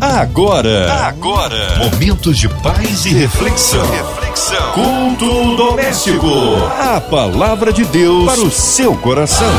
Agora, 0.00 0.92
agora, 1.08 1.76
momentos 1.78 2.38
de 2.38 2.48
paz 2.48 3.04
e 3.04 3.08
reflexão. 3.08 3.84
reflexão. 3.90 4.72
Culto 4.72 5.56
doméstico. 5.56 6.28
A 6.78 7.00
palavra 7.00 7.72
de 7.72 7.84
Deus 7.84 8.24
para 8.24 8.40
o 8.40 8.48
seu 8.48 8.96
coração. 8.98 9.50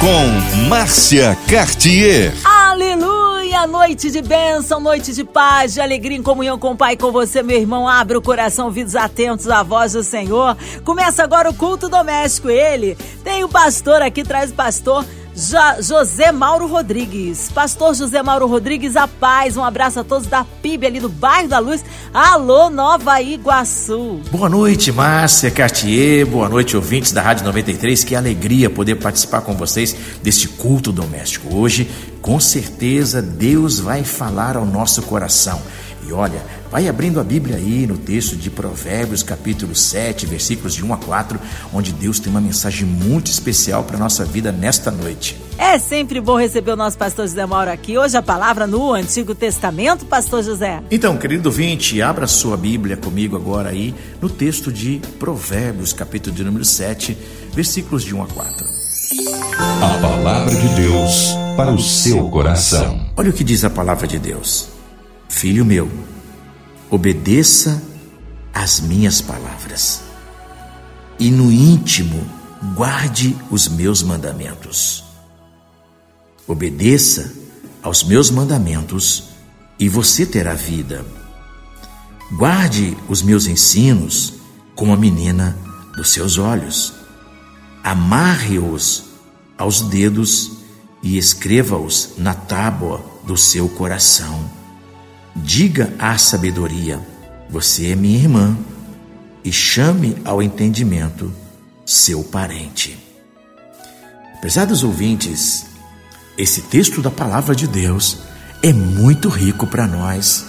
Com 0.00 0.66
Márcia 0.68 1.38
Cartier. 1.48 2.34
Aleluia! 2.44 3.68
Noite 3.68 4.10
de 4.10 4.20
bênção, 4.20 4.80
noite 4.80 5.12
de 5.12 5.22
paz, 5.22 5.74
de 5.74 5.80
alegria 5.80 6.18
em 6.18 6.22
comunhão 6.22 6.58
com 6.58 6.72
o 6.72 6.76
Pai 6.76 6.96
com 6.96 7.12
você, 7.12 7.44
meu 7.44 7.56
irmão. 7.56 7.88
Abre 7.88 8.16
o 8.16 8.22
coração, 8.22 8.66
ouvidos 8.66 8.96
atentos 8.96 9.48
à 9.48 9.62
voz 9.62 9.92
do 9.92 10.02
Senhor. 10.02 10.56
Começa 10.84 11.22
agora 11.22 11.48
o 11.48 11.54
culto 11.54 11.88
doméstico. 11.88 12.50
Ele 12.50 12.96
tem 13.22 13.44
o 13.44 13.48
pastor 13.48 14.02
aqui, 14.02 14.24
traz 14.24 14.50
o 14.50 14.54
pastor 14.54 15.04
Jo 15.36 15.82
José 15.82 16.32
Mauro 16.32 16.66
Rodrigues. 16.66 17.50
Pastor 17.52 17.94
José 17.94 18.22
Mauro 18.22 18.46
Rodrigues, 18.46 18.96
a 18.96 19.06
paz. 19.06 19.54
Um 19.54 19.62
abraço 19.62 20.00
a 20.00 20.04
todos 20.04 20.26
da 20.26 20.44
PIB 20.62 20.86
ali 20.86 20.98
do 20.98 21.10
bairro 21.10 21.46
da 21.46 21.58
Luz. 21.58 21.84
Alô, 22.14 22.70
Nova 22.70 23.20
Iguaçu. 23.20 24.20
Boa 24.30 24.48
noite, 24.48 24.90
Márcia 24.90 25.50
Cartier. 25.50 26.24
Boa 26.24 26.48
noite, 26.48 26.74
ouvintes 26.74 27.12
da 27.12 27.20
Rádio 27.20 27.44
93. 27.44 28.02
Que 28.02 28.16
alegria 28.16 28.70
poder 28.70 28.94
participar 28.94 29.42
com 29.42 29.52
vocês 29.52 29.94
deste 30.22 30.48
culto 30.48 30.90
doméstico. 30.90 31.54
Hoje, 31.54 31.90
com 32.22 32.40
certeza, 32.40 33.20
Deus 33.20 33.78
vai 33.78 34.04
falar 34.04 34.56
ao 34.56 34.64
nosso 34.64 35.02
coração. 35.02 35.60
E 36.06 36.12
olha, 36.12 36.40
vai 36.70 36.86
abrindo 36.86 37.18
a 37.18 37.24
Bíblia 37.24 37.56
aí 37.56 37.84
no 37.84 37.98
texto 37.98 38.36
de 38.36 38.48
Provérbios, 38.48 39.24
capítulo 39.24 39.74
7, 39.74 40.24
versículos 40.24 40.72
de 40.72 40.84
1 40.84 40.94
a 40.94 40.96
4, 40.98 41.40
onde 41.72 41.92
Deus 41.92 42.20
tem 42.20 42.30
uma 42.30 42.40
mensagem 42.40 42.86
muito 42.86 43.28
especial 43.28 43.82
para 43.82 43.96
a 43.96 43.98
nossa 43.98 44.24
vida 44.24 44.52
nesta 44.52 44.92
noite. 44.92 45.36
É 45.58 45.80
sempre 45.80 46.20
bom 46.20 46.38
receber 46.38 46.70
o 46.70 46.76
nosso 46.76 46.96
pastor 46.96 47.26
José 47.26 47.44
Mauro 47.44 47.72
aqui. 47.72 47.98
Hoje 47.98 48.16
a 48.16 48.22
palavra 48.22 48.68
no 48.68 48.92
Antigo 48.92 49.34
Testamento, 49.34 50.06
pastor 50.06 50.44
José. 50.44 50.80
Então, 50.92 51.16
querido 51.16 51.48
ouvinte, 51.48 52.00
abra 52.00 52.28
sua 52.28 52.56
Bíblia 52.56 52.96
comigo 52.96 53.34
agora 53.34 53.70
aí 53.70 53.92
no 54.20 54.28
texto 54.28 54.72
de 54.72 55.00
Provérbios, 55.18 55.92
capítulo 55.92 56.36
de 56.36 56.44
número 56.44 56.64
7, 56.64 57.18
versículos 57.52 58.04
de 58.04 58.14
1 58.14 58.22
a 58.22 58.26
4. 58.28 58.66
A 59.82 59.98
palavra 60.00 60.54
de 60.54 60.68
Deus 60.76 61.34
para 61.56 61.72
o 61.72 61.80
seu 61.80 62.28
coração. 62.28 63.06
Olha 63.16 63.30
o 63.30 63.32
que 63.32 63.42
diz 63.42 63.64
a 63.64 63.70
palavra 63.70 64.06
de 64.06 64.20
Deus. 64.20 64.75
Filho 65.36 65.66
meu, 65.66 65.92
obedeça 66.90 67.82
às 68.54 68.80
minhas 68.80 69.20
palavras, 69.20 70.00
e 71.18 71.30
no 71.30 71.52
íntimo 71.52 72.26
guarde 72.74 73.36
os 73.50 73.68
meus 73.68 74.02
mandamentos. 74.02 75.04
Obedeça 76.48 77.34
aos 77.82 78.02
meus 78.02 78.30
mandamentos, 78.30 79.24
e 79.78 79.90
você 79.90 80.24
terá 80.24 80.54
vida. 80.54 81.04
Guarde 82.32 82.96
os 83.06 83.20
meus 83.20 83.46
ensinos 83.46 84.32
como 84.74 84.94
a 84.94 84.96
menina 84.96 85.54
dos 85.94 86.14
seus 86.14 86.38
olhos. 86.38 86.94
Amarre-os 87.84 89.04
aos 89.58 89.82
dedos 89.82 90.52
e 91.02 91.18
escreva-os 91.18 92.14
na 92.16 92.32
tábua 92.32 93.04
do 93.26 93.36
seu 93.36 93.68
coração 93.68 94.56
Diga 95.36 95.92
à 95.98 96.16
sabedoria: 96.16 97.00
Você 97.50 97.92
é 97.92 97.94
minha 97.94 98.18
irmã, 98.18 98.56
e 99.44 99.52
chame 99.52 100.16
ao 100.24 100.42
entendimento 100.42 101.32
seu 101.84 102.24
parente. 102.24 102.98
Prezados 104.40 104.82
ouvintes, 104.82 105.66
esse 106.36 106.62
texto 106.62 107.00
da 107.00 107.10
palavra 107.10 107.54
de 107.54 107.66
Deus 107.66 108.18
é 108.62 108.72
muito 108.72 109.28
rico 109.28 109.66
para 109.66 109.86
nós, 109.86 110.46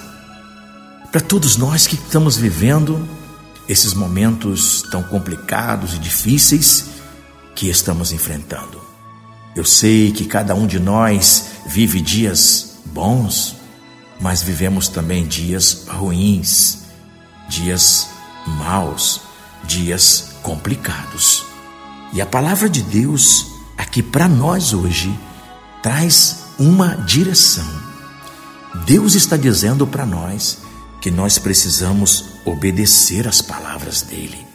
para 1.11 1.21
todos 1.21 1.57
nós 1.57 1.85
que 1.85 1.95
estamos 1.95 2.37
vivendo 2.37 3.07
esses 3.67 3.93
momentos 3.93 4.83
tão 4.89 5.03
complicados 5.03 5.93
e 5.93 5.99
difíceis 5.99 6.85
que 7.53 7.69
estamos 7.69 8.11
enfrentando. 8.11 8.81
Eu 9.55 9.65
sei 9.65 10.11
que 10.11 10.25
cada 10.25 10.55
um 10.55 10.65
de 10.65 10.79
nós 10.79 11.47
vive 11.67 11.99
dias 12.01 12.77
bons, 12.85 13.56
mas 14.19 14.41
vivemos 14.41 14.87
também 14.87 15.25
dias 15.25 15.85
ruins, 15.87 16.79
dias 17.49 18.07
maus, 18.45 19.21
dias 19.63 20.31
complicados. 20.41 21.45
E 22.13 22.21
a 22.21 22.25
palavra 22.25 22.69
de 22.69 22.81
Deus 22.81 23.45
aqui 23.77 24.01
para 24.01 24.27
nós 24.27 24.73
hoje 24.73 25.13
traz 25.83 26.45
uma 26.57 26.95
direção. 26.95 27.67
Deus 28.85 29.13
está 29.15 29.37
dizendo 29.37 29.85
para 29.85 30.05
nós 30.05 30.59
que 31.01 31.11
nós 31.11 31.37
precisamos 31.37 32.25
obedecer 32.45 33.27
às 33.27 33.41
palavras 33.41 34.01
dele. 34.01 34.45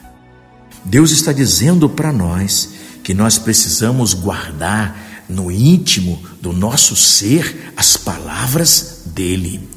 Deus 0.84 1.10
está 1.12 1.32
dizendo 1.32 1.88
para 1.88 2.12
nós 2.12 2.70
que 3.02 3.14
nós 3.14 3.38
precisamos 3.38 4.14
guardar 4.14 4.96
no 5.32 5.50
íntimo 5.50 6.22
do 6.40 6.52
nosso 6.52 6.94
ser 6.94 7.72
as 7.76 7.96
palavras 7.96 9.02
dele. 9.06 9.68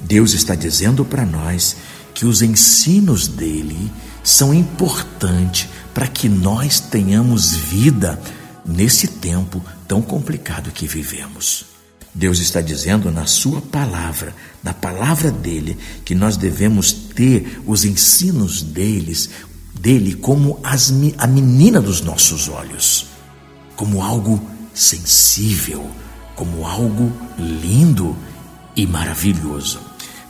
Deus 0.00 0.32
está 0.32 0.54
dizendo 0.54 1.04
para 1.04 1.24
nós 1.24 1.76
que 2.14 2.26
os 2.26 2.42
ensinos 2.42 3.28
dele 3.28 3.90
são 4.22 4.52
importantes 4.52 5.68
para 5.94 6.06
que 6.06 6.28
nós 6.28 6.80
tenhamos 6.80 7.54
vida 7.54 8.20
nesse 8.66 9.08
tempo 9.08 9.64
tão 9.86 10.02
complicado 10.02 10.70
que 10.70 10.86
vivemos. 10.86 11.66
Deus 12.14 12.40
está 12.40 12.60
dizendo 12.60 13.10
na 13.10 13.26
Sua 13.26 13.60
palavra, 13.60 14.34
na 14.62 14.74
palavra 14.74 15.30
dele, 15.30 15.78
que 16.04 16.14
nós 16.14 16.36
devemos 16.36 16.92
ter 16.92 17.60
os 17.66 17.84
ensinos 17.84 18.62
deles, 18.62 19.30
dele 19.80 20.14
como 20.14 20.58
as, 20.64 20.92
a 21.16 21.26
menina 21.26 21.80
dos 21.80 22.00
nossos 22.00 22.48
olhos, 22.48 23.06
como 23.76 24.02
algo 24.02 24.42
sensível, 24.78 25.90
como 26.36 26.64
algo 26.64 27.12
lindo 27.36 28.16
e 28.76 28.86
maravilhoso. 28.86 29.80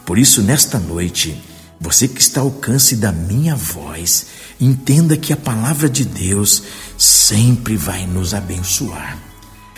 Por 0.07 0.19
isso, 0.19 0.43
nesta 0.43 0.79
noite, 0.79 1.39
você 1.79 2.09
que 2.09 2.21
está 2.21 2.41
ao 2.41 2.47
alcance 2.47 2.97
da 2.97 3.13
minha 3.13 3.55
voz, 3.55 4.27
entenda 4.59 5.17
que 5.19 5.33
a 5.33 5.37
palavra 5.37 5.89
de 5.89 6.05
Deus 6.05 6.63
sempre 6.97 7.77
vai 7.77 8.07
nos 8.07 8.33
abençoar. 8.33 9.19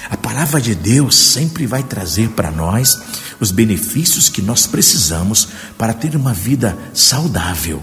A 0.09 0.17
palavra 0.17 0.61
de 0.61 0.75
Deus 0.75 1.17
sempre 1.17 1.67
vai 1.67 1.83
trazer 1.83 2.31
para 2.31 2.51
nós 2.51 2.99
os 3.41 3.51
benefícios 3.51 4.29
que 4.29 4.41
nós 4.41 4.67
precisamos 4.67 5.49
para 5.77 5.93
ter 5.93 6.15
uma 6.15 6.33
vida 6.33 6.79
saudável 6.95 7.83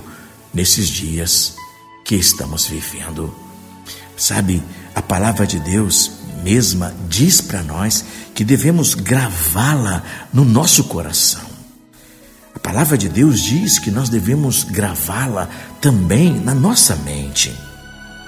nesses 0.53 0.87
dias 0.87 1.53
que 2.03 2.15
estamos 2.15 2.65
vivendo. 2.65 3.35
Sabe, 4.15 4.63
a 4.95 5.01
palavra 5.01 5.45
de 5.45 5.59
Deus 5.59 6.16
mesma 6.47 6.93
diz 7.09 7.41
para 7.41 7.61
nós 7.61 8.05
que 8.33 8.45
devemos 8.45 8.95
gravá-la 8.95 10.01
no 10.33 10.45
nosso 10.45 10.85
coração. 10.85 11.41
A 12.55 12.59
palavra 12.59 12.97
de 12.97 13.09
Deus 13.09 13.41
diz 13.41 13.77
que 13.77 13.91
nós 13.91 14.07
devemos 14.07 14.63
gravá-la 14.63 15.49
também 15.81 16.39
na 16.39 16.55
nossa 16.55 16.95
mente. 16.95 17.53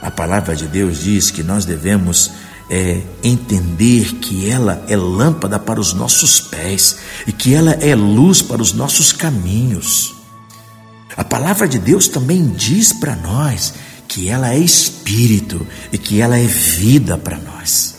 A 0.02 0.12
palavra 0.12 0.54
de 0.54 0.68
Deus 0.68 1.00
diz 1.00 1.32
que 1.32 1.42
nós 1.42 1.64
devemos 1.64 2.32
é, 2.70 3.02
entender 3.24 4.16
que 4.16 4.50
ela 4.50 4.84
é 4.90 4.98
lâmpada 4.98 5.58
para 5.58 5.80
os 5.80 5.94
nossos 5.94 6.42
pés 6.42 6.98
e 7.26 7.32
que 7.32 7.54
ela 7.54 7.72
é 7.72 7.96
luz 7.96 8.42
para 8.42 8.62
os 8.62 8.74
nossos 8.74 9.14
caminhos. 9.14 10.14
A 11.16 11.24
palavra 11.24 11.70
de 11.70 11.80
Deus 11.80 12.10
também 12.10 12.50
diz 12.50 12.92
para 12.92 13.16
nós 13.16 13.74
que 14.10 14.28
ela 14.28 14.54
é 14.54 14.60
espírito 14.60 15.66
e 15.92 15.98
que 15.98 16.20
ela 16.20 16.38
é 16.38 16.46
vida 16.46 17.18
para 17.18 17.38
nós. 17.38 17.99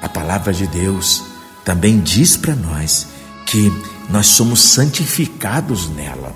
A 0.00 0.08
palavra 0.08 0.52
de 0.52 0.66
Deus 0.66 1.22
também 1.64 2.00
diz 2.00 2.36
para 2.36 2.54
nós 2.54 3.08
que 3.46 3.72
nós 4.08 4.26
somos 4.26 4.60
santificados 4.60 5.88
nela, 5.90 6.34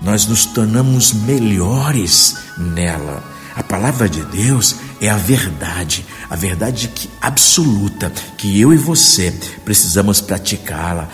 nós 0.00 0.26
nos 0.26 0.46
tornamos 0.46 1.12
melhores 1.12 2.36
nela. 2.56 3.22
A 3.54 3.62
palavra 3.62 4.08
de 4.08 4.22
Deus 4.26 4.76
é 5.00 5.08
a 5.08 5.16
verdade, 5.16 6.06
a 6.28 6.36
verdade 6.36 6.88
que, 6.88 7.10
absoluta 7.20 8.10
que 8.38 8.60
eu 8.60 8.72
e 8.72 8.76
você 8.76 9.32
precisamos 9.64 10.20
praticá-la 10.20 11.08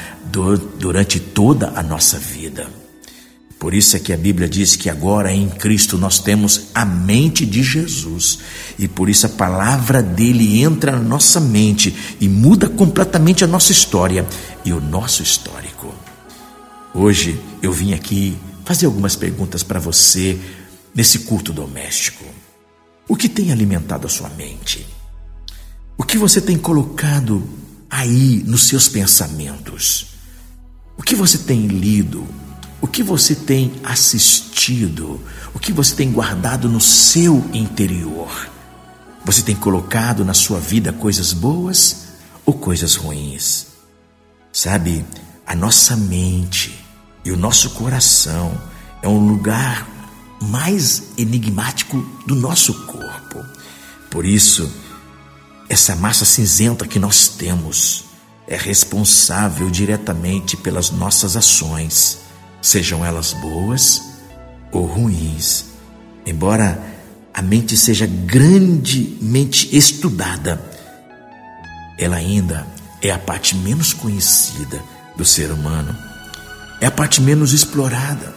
durante 0.79 1.19
toda 1.19 1.73
a 1.75 1.83
nossa 1.83 2.19
vida. 2.19 2.86
Por 3.59 3.73
isso 3.73 3.97
é 3.97 3.99
que 3.99 4.13
a 4.13 4.17
Bíblia 4.17 4.49
diz 4.49 4.77
que 4.77 4.91
agora 4.91 5.33
em 5.33 5.49
Cristo 5.49 5.97
nós 5.97 6.19
temos 6.19 6.69
a 6.75 6.85
mente 6.85 7.47
de 7.47 7.63
Jesus. 7.63 8.39
E 8.79 8.87
por 8.87 9.09
isso 9.09 9.27
a 9.27 9.31
palavra 9.31 10.03
dele 10.03 10.61
entra 10.63 10.93
na 10.93 11.03
nossa 11.03 11.41
mente 11.41 12.17
e 12.21 12.29
muda 12.29 12.69
completamente 12.69 13.45
a 13.45 13.47
nossa 13.47 13.73
história 13.73 14.27
e 14.65 14.73
o 14.73 14.81
nosso 14.81 15.23
histórico. 15.23 15.95
Hoje 16.95 17.41
eu 17.63 17.73
vim 17.73 17.95
aqui 17.95 18.37
fazer 18.65 18.87
algumas 18.87 19.17
perguntas 19.17 19.63
para 19.63 19.81
você 19.81 20.39
nesse 20.95 21.21
culto 21.21 21.53
doméstico. 21.53 22.25
O 23.09 23.17
que 23.17 23.29
tem 23.29 23.53
alimentado 23.53 24.07
a 24.07 24.11
sua 24.11 24.29
mente? 24.31 24.87
O 25.97 26.03
que 26.03 26.19
você 26.19 26.43
tem 26.43 26.59
colocado 26.59 27.43
aí 27.89 28.43
nos 28.47 28.65
seus 28.69 28.87
pensamentos? 28.87 30.09
O 30.97 31.03
que 31.03 31.15
você 31.15 31.39
tem 31.39 31.67
lido? 31.67 32.27
O 32.87 32.89
que 32.89 33.03
você 33.03 33.35
tem 33.35 33.73
assistido? 33.83 35.21
O 35.53 35.59
que 35.59 35.73
você 35.73 35.93
tem 35.93 36.13
guardado 36.13 36.69
no 36.69 36.81
seu 36.81 37.45
interior? 37.53 38.49
Você 39.25 39.43
tem 39.43 39.57
colocado 39.57 40.25
na 40.25 40.33
sua 40.33 40.61
vida 40.61 40.93
coisas 40.93 41.33
boas 41.33 42.11
ou 42.45 42.55
coisas 42.55 42.95
ruins? 42.95 43.67
Sabe, 44.53 45.05
a 45.45 45.53
nossa 45.53 45.97
mente 45.97 46.79
e 47.25 47.33
o 47.33 47.37
nosso 47.37 47.71
coração 47.71 48.57
é 49.03 49.09
um 49.09 49.19
lugar 49.19 49.89
mais 50.41 51.09
enigmático 51.19 51.99
do 52.25 52.37
nosso 52.37 52.87
corpo. 52.87 53.45
Por 54.09 54.25
isso, 54.25 54.73
essa 55.69 55.97
massa 55.97 56.25
cinzenta 56.25 56.87
que 56.87 57.01
nós 57.01 57.27
temos 57.27 58.05
é 58.47 58.57
responsável 58.57 59.69
diretamente 59.71 60.57
pelas 60.57 60.93
nossas 60.93 61.37
ações, 61.37 62.26
sejam 62.61 63.05
elas 63.05 63.33
boas 63.35 64.03
ou 64.73 64.87
ruins. 64.87 65.67
Embora 66.25 66.83
a 67.33 67.43
mente 67.43 67.77
seja 67.77 68.07
grandemente 68.07 69.77
estudada, 69.77 70.61
ela 71.99 72.17
ainda 72.17 72.67
é 73.03 73.11
a 73.11 73.19
parte 73.19 73.55
menos 73.55 73.93
conhecida 73.93 74.83
do 75.17 75.25
ser 75.25 75.51
humano, 75.51 75.97
é 76.81 76.87
a 76.87 76.91
parte 76.91 77.21
menos 77.21 77.53
explorada. 77.53 78.35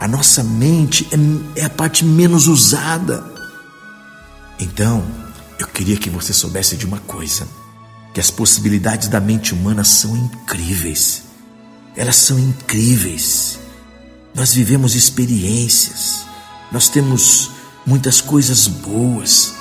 A 0.00 0.08
nossa 0.08 0.42
mente 0.42 1.08
é, 1.56 1.60
é 1.60 1.64
a 1.64 1.70
parte 1.70 2.04
menos 2.04 2.48
usada. 2.48 3.24
Então, 4.58 5.04
eu 5.58 5.66
queria 5.66 5.96
que 5.96 6.10
você 6.10 6.32
soubesse 6.32 6.76
de 6.76 6.84
uma 6.84 6.98
coisa: 6.98 7.46
que 8.12 8.20
as 8.20 8.30
possibilidades 8.30 9.08
da 9.08 9.20
mente 9.20 9.54
humana 9.54 9.84
são 9.84 10.16
incríveis. 10.16 11.22
Elas 11.96 12.16
são 12.16 12.38
incríveis. 12.38 13.58
Nós 14.34 14.54
vivemos 14.54 14.94
experiências, 14.94 16.24
nós 16.70 16.88
temos 16.88 17.50
muitas 17.84 18.20
coisas 18.20 18.66
boas 18.66 19.54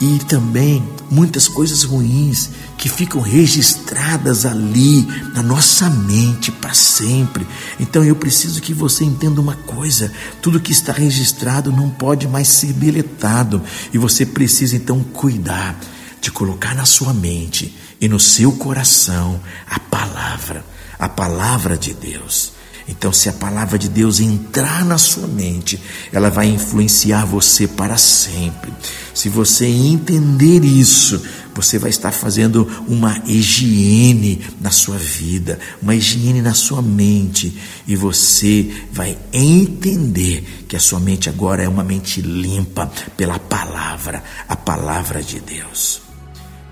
e 0.00 0.18
também 0.24 0.82
muitas 1.08 1.46
coisas 1.46 1.84
ruins 1.84 2.50
que 2.76 2.88
ficam 2.88 3.20
registradas 3.20 4.44
ali 4.44 5.06
na 5.32 5.40
nossa 5.40 5.88
mente 5.88 6.50
para 6.50 6.74
sempre. 6.74 7.46
Então 7.78 8.02
eu 8.02 8.16
preciso 8.16 8.60
que 8.60 8.74
você 8.74 9.04
entenda 9.04 9.40
uma 9.40 9.54
coisa: 9.54 10.12
tudo 10.40 10.58
que 10.58 10.72
está 10.72 10.92
registrado 10.92 11.70
não 11.70 11.88
pode 11.88 12.26
mais 12.26 12.48
ser 12.48 12.72
deletado 12.72 13.62
e 13.92 13.98
você 13.98 14.26
precisa 14.26 14.74
então 14.74 15.04
cuidar 15.04 15.78
de 16.20 16.32
colocar 16.32 16.74
na 16.74 16.84
sua 16.84 17.14
mente 17.14 17.72
e 18.00 18.08
no 18.08 18.18
seu 18.18 18.50
coração 18.50 19.40
a 19.70 19.78
palavra, 19.78 20.64
a 21.02 21.08
palavra 21.08 21.76
de 21.76 21.92
Deus. 21.92 22.52
Então, 22.86 23.12
se 23.12 23.28
a 23.28 23.32
palavra 23.32 23.76
de 23.76 23.88
Deus 23.88 24.20
entrar 24.20 24.84
na 24.84 24.98
sua 24.98 25.26
mente, 25.26 25.80
ela 26.12 26.30
vai 26.30 26.46
influenciar 26.46 27.24
você 27.24 27.66
para 27.66 27.96
sempre. 27.96 28.72
Se 29.12 29.28
você 29.28 29.66
entender 29.66 30.64
isso, 30.64 31.20
você 31.52 31.76
vai 31.76 31.90
estar 31.90 32.12
fazendo 32.12 32.70
uma 32.86 33.20
higiene 33.26 34.46
na 34.60 34.70
sua 34.70 34.96
vida, 34.96 35.58
uma 35.82 35.92
higiene 35.92 36.40
na 36.40 36.54
sua 36.54 36.80
mente, 36.80 37.52
e 37.84 37.96
você 37.96 38.72
vai 38.92 39.18
entender 39.32 40.64
que 40.68 40.76
a 40.76 40.80
sua 40.80 41.00
mente 41.00 41.28
agora 41.28 41.64
é 41.64 41.68
uma 41.68 41.82
mente 41.82 42.20
limpa 42.20 42.88
pela 43.16 43.40
palavra, 43.40 44.22
a 44.48 44.54
palavra 44.54 45.20
de 45.20 45.40
Deus. 45.40 46.00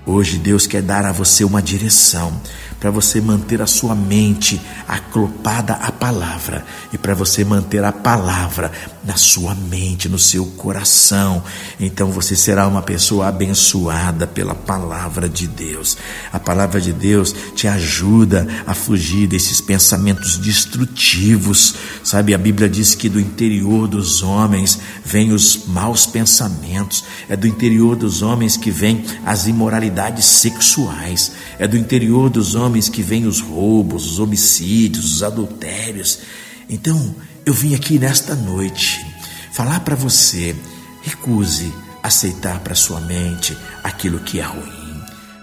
Hoje 0.06 0.38
Deus 0.38 0.68
quer 0.68 0.82
dar 0.82 1.04
a 1.04 1.12
você 1.12 1.44
uma 1.44 1.60
direção 1.60 2.40
para 2.80 2.90
você 2.90 3.20
manter 3.20 3.60
a 3.60 3.66
sua 3.66 3.94
mente 3.94 4.58
aclopada 4.88 5.74
à 5.74 5.92
palavra 5.92 6.64
e 6.90 6.96
para 6.96 7.14
você 7.14 7.44
manter 7.44 7.84
a 7.84 7.92
palavra 7.92 8.72
na 9.04 9.16
sua 9.16 9.54
mente, 9.54 10.08
no 10.08 10.18
seu 10.18 10.46
coração. 10.46 11.42
Então 11.78 12.10
você 12.10 12.34
será 12.34 12.66
uma 12.66 12.80
pessoa 12.80 13.28
abençoada 13.28 14.26
pela 14.26 14.54
palavra 14.54 15.28
de 15.28 15.46
Deus. 15.46 15.98
A 16.32 16.40
palavra 16.40 16.80
de 16.80 16.92
Deus 16.92 17.34
te 17.54 17.68
ajuda 17.68 18.48
a 18.66 18.72
fugir 18.72 19.26
desses 19.26 19.60
pensamentos 19.60 20.38
destrutivos. 20.38 21.74
Sabe, 22.02 22.32
a 22.32 22.38
Bíblia 22.38 22.68
diz 22.68 22.94
que 22.94 23.10
do 23.10 23.20
interior 23.20 23.86
dos 23.88 24.22
homens 24.22 24.78
vêm 25.04 25.32
os 25.32 25.66
maus 25.66 26.06
pensamentos, 26.06 27.04
é 27.28 27.36
do 27.36 27.46
interior 27.46 27.94
dos 27.94 28.22
homens 28.22 28.56
que 28.56 28.70
vêm 28.70 29.04
as 29.26 29.46
imoralidades 29.46 30.24
sexuais, 30.24 31.32
é 31.58 31.68
do 31.68 31.76
interior 31.76 32.30
dos 32.30 32.54
homens 32.54 32.69
que 32.88 33.02
vêm 33.02 33.26
os 33.26 33.40
roubos, 33.40 34.12
os 34.12 34.18
homicídios, 34.18 35.16
os 35.16 35.22
adultérios. 35.22 36.20
Então, 36.68 37.14
eu 37.44 37.52
vim 37.52 37.74
aqui 37.74 37.98
nesta 37.98 38.34
noite 38.34 39.04
falar 39.52 39.80
para 39.80 39.96
você: 39.96 40.54
recuse 41.02 41.72
aceitar 42.02 42.60
para 42.60 42.74
sua 42.74 43.00
mente 43.00 43.56
aquilo 43.82 44.20
que 44.20 44.40
é 44.40 44.44
ruim. 44.44 44.79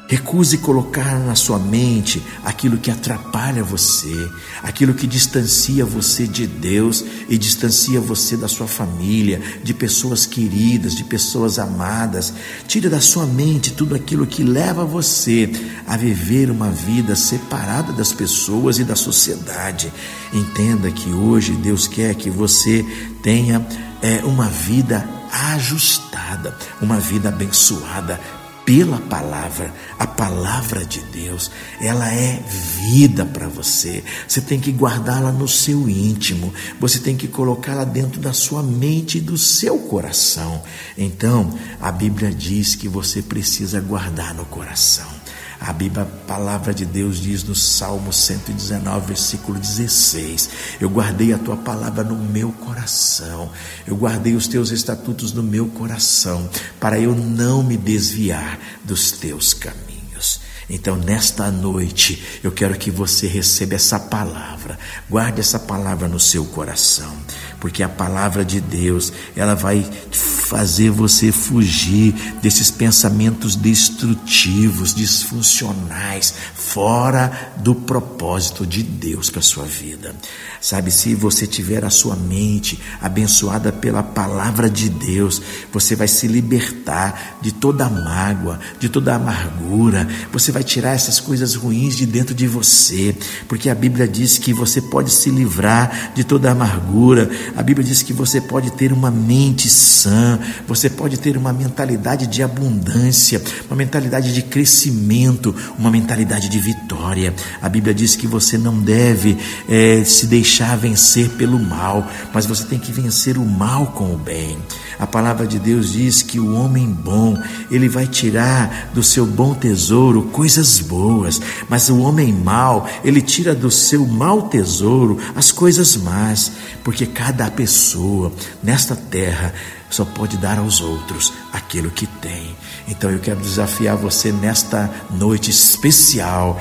Recuse 0.07 0.59
colocar 0.59 1.19
na 1.19 1.35
sua 1.35 1.59
mente 1.59 2.23
aquilo 2.45 2.77
que 2.77 2.89
atrapalha 2.89 3.61
você, 3.61 4.29
aquilo 4.63 4.93
que 4.93 5.05
distancia 5.05 5.83
você 5.83 6.25
de 6.25 6.47
Deus 6.47 7.03
e 7.27 7.37
distancia 7.37 7.99
você 7.99 8.37
da 8.37 8.47
sua 8.47 8.67
família, 8.67 9.41
de 9.61 9.73
pessoas 9.73 10.25
queridas, 10.25 10.95
de 10.95 11.03
pessoas 11.03 11.59
amadas. 11.59 12.33
Tire 12.69 12.87
da 12.87 13.01
sua 13.01 13.25
mente 13.25 13.73
tudo 13.73 13.95
aquilo 13.95 14.25
que 14.25 14.43
leva 14.43 14.85
você 14.85 15.51
a 15.85 15.97
viver 15.97 16.49
uma 16.49 16.69
vida 16.69 17.13
separada 17.13 17.91
das 17.91 18.13
pessoas 18.13 18.79
e 18.79 18.85
da 18.85 18.95
sociedade. 18.95 19.91
Entenda 20.31 20.89
que 20.89 21.09
hoje 21.09 21.51
Deus 21.51 21.85
quer 21.85 22.15
que 22.15 22.29
você 22.29 22.85
tenha 23.21 23.65
é, 24.01 24.23
uma 24.23 24.47
vida 24.47 25.05
ajustada, 25.53 26.57
uma 26.81 26.97
vida 26.97 27.27
abençoada 27.27 28.46
pela 28.67 28.97
palavra. 28.97 29.73
A 29.97 30.05
palavra 30.05 30.83
de 30.83 30.99
Deus, 30.99 31.49
ela 31.79 32.13
é 32.13 32.43
vida 32.91 33.25
para 33.25 33.47
você. 33.47 34.03
Você 34.27 34.41
tem 34.41 34.59
que 34.59 34.73
guardá-la 34.73 35.31
no 35.31 35.47
seu 35.47 35.89
íntimo. 35.89 36.53
Você 36.77 36.99
tem 36.99 37.15
que 37.15 37.29
colocá-la 37.29 37.85
dentro 37.85 38.19
da 38.19 38.33
sua 38.33 38.61
mente 38.61 39.19
e 39.19 39.21
do 39.21 39.37
seu 39.37 39.79
coração. 39.79 40.61
Então, 40.97 41.57
a 41.79 41.89
Bíblia 41.93 42.29
diz 42.29 42.75
que 42.75 42.89
você 42.89 43.21
precisa 43.21 43.79
guardar 43.79 44.33
no 44.33 44.43
coração. 44.43 45.16
A 45.59 45.73
Bíblia, 45.73 46.03
a 46.03 46.27
palavra 46.27 46.73
de 46.73 46.85
Deus 46.85 47.19
diz 47.19 47.43
no 47.43 47.55
Salmo 47.55 48.13
119, 48.13 49.07
versículo 49.07 49.59
16: 49.59 50.49
Eu 50.79 50.89
guardei 50.89 51.33
a 51.33 51.37
tua 51.37 51.57
palavra 51.57 52.03
no 52.03 52.15
meu 52.15 52.51
coração, 52.51 53.51
eu 53.87 53.95
guardei 53.95 54.35
os 54.35 54.47
teus 54.47 54.69
estatutos 54.69 55.33
no 55.33 55.41
meu 55.41 55.67
coração, 55.67 56.47
para 56.79 56.99
eu 56.99 57.15
não 57.15 57.63
me 57.63 57.75
desviar 57.75 58.59
dos 58.83 59.11
teus 59.11 59.53
caminhos. 59.53 60.41
Então, 60.69 60.97
nesta 60.97 61.49
noite, 61.49 62.39
eu 62.43 62.51
quero 62.51 62.77
que 62.77 62.91
você 62.91 63.25
receba 63.25 63.75
essa 63.75 63.97
palavra, 63.97 64.77
guarde 65.09 65.39
essa 65.39 65.57
palavra 65.57 66.07
no 66.07 66.19
seu 66.19 66.45
coração 66.45 67.15
porque 67.59 67.83
a 67.83 67.89
palavra 67.89 68.45
de 68.45 68.59
Deus, 68.59 69.11
ela 69.35 69.55
vai 69.55 69.85
fazer 70.11 70.89
você 70.89 71.31
fugir 71.31 72.13
desses 72.41 72.71
pensamentos 72.71 73.55
destrutivos, 73.55 74.93
disfuncionais, 74.93 76.33
fora 76.55 77.53
do 77.57 77.75
propósito 77.75 78.65
de 78.65 78.83
Deus 78.83 79.29
para 79.29 79.39
a 79.39 79.43
sua 79.43 79.65
vida. 79.65 80.15
Sabe, 80.59 80.89
se 80.89 81.13
você 81.13 81.45
tiver 81.45 81.85
a 81.85 81.89
sua 81.89 82.15
mente 82.15 82.79
abençoada 83.01 83.71
pela 83.71 84.01
palavra 84.01 84.69
de 84.69 84.89
Deus, 84.89 85.41
você 85.71 85.95
vai 85.95 86.07
se 86.07 86.27
libertar 86.27 87.37
de 87.41 87.51
toda 87.51 87.89
mágoa, 87.89 88.59
de 88.79 88.89
toda 88.89 89.15
amargura, 89.15 90.07
você 90.31 90.51
vai 90.51 90.63
tirar 90.63 90.93
essas 90.93 91.19
coisas 91.19 91.55
ruins 91.55 91.95
de 91.95 92.05
dentro 92.05 92.33
de 92.33 92.47
você, 92.47 93.15
porque 93.47 93.69
a 93.69 93.75
Bíblia 93.75 94.07
diz 94.07 94.37
que 94.37 94.53
você 94.53 94.81
pode 94.81 95.11
se 95.11 95.29
livrar 95.29 96.11
de 96.15 96.23
toda 96.23 96.51
amargura, 96.51 97.29
a 97.55 97.63
Bíblia 97.63 97.85
diz 97.85 98.01
que 98.01 98.13
você 98.13 98.41
pode 98.41 98.71
ter 98.71 98.91
uma 98.91 99.11
mente 99.11 99.69
sã, 99.69 100.39
você 100.67 100.89
pode 100.89 101.17
ter 101.17 101.37
uma 101.37 101.53
mentalidade 101.53 102.27
de 102.27 102.43
abundância, 102.43 103.41
uma 103.67 103.75
mentalidade 103.75 104.33
de 104.33 104.41
crescimento, 104.41 105.55
uma 105.77 105.89
mentalidade 105.89 106.49
de 106.49 106.59
vitória. 106.59 107.33
A 107.61 107.69
Bíblia 107.69 107.93
diz 107.93 108.15
que 108.15 108.27
você 108.27 108.57
não 108.57 108.79
deve 108.79 109.37
é, 109.69 110.03
se 110.03 110.27
deixar 110.27 110.77
vencer 110.77 111.29
pelo 111.29 111.59
mal, 111.59 112.09
mas 112.33 112.45
você 112.45 112.63
tem 112.65 112.79
que 112.79 112.91
vencer 112.91 113.37
o 113.37 113.45
mal 113.45 113.87
com 113.87 114.13
o 114.13 114.17
bem. 114.17 114.57
A 114.99 115.05
palavra 115.05 115.45
de 115.45 115.59
Deus 115.59 115.93
diz 115.93 116.21
que 116.21 116.39
o 116.39 116.55
homem 116.55 116.87
bom, 116.87 117.37
ele 117.69 117.87
vai 117.87 118.07
tirar 118.07 118.89
do 118.93 119.03
seu 119.03 119.25
bom 119.25 119.53
tesouro 119.53 120.23
coisas 120.23 120.79
boas, 120.79 121.39
mas 121.69 121.89
o 121.89 121.99
homem 121.99 122.33
mau, 122.33 122.89
ele 123.03 123.21
tira 123.21 123.53
do 123.53 123.69
seu 123.69 124.05
mau 124.05 124.43
tesouro 124.43 125.19
as 125.35 125.51
coisas 125.51 125.95
más, 125.97 126.51
porque 126.83 127.05
cada 127.05 127.49
pessoa 127.51 128.31
nesta 128.63 128.95
terra 128.95 129.53
só 129.89 130.03
pode 130.03 130.37
dar 130.37 130.57
aos 130.57 130.81
outros 130.81 131.31
aquilo 131.53 131.91
que 131.91 132.07
tem. 132.07 132.55
Então 132.87 133.09
eu 133.11 133.19
quero 133.19 133.39
desafiar 133.39 133.95
você 133.95 134.31
nesta 134.31 134.89
noite 135.11 135.51
especial 135.51 136.59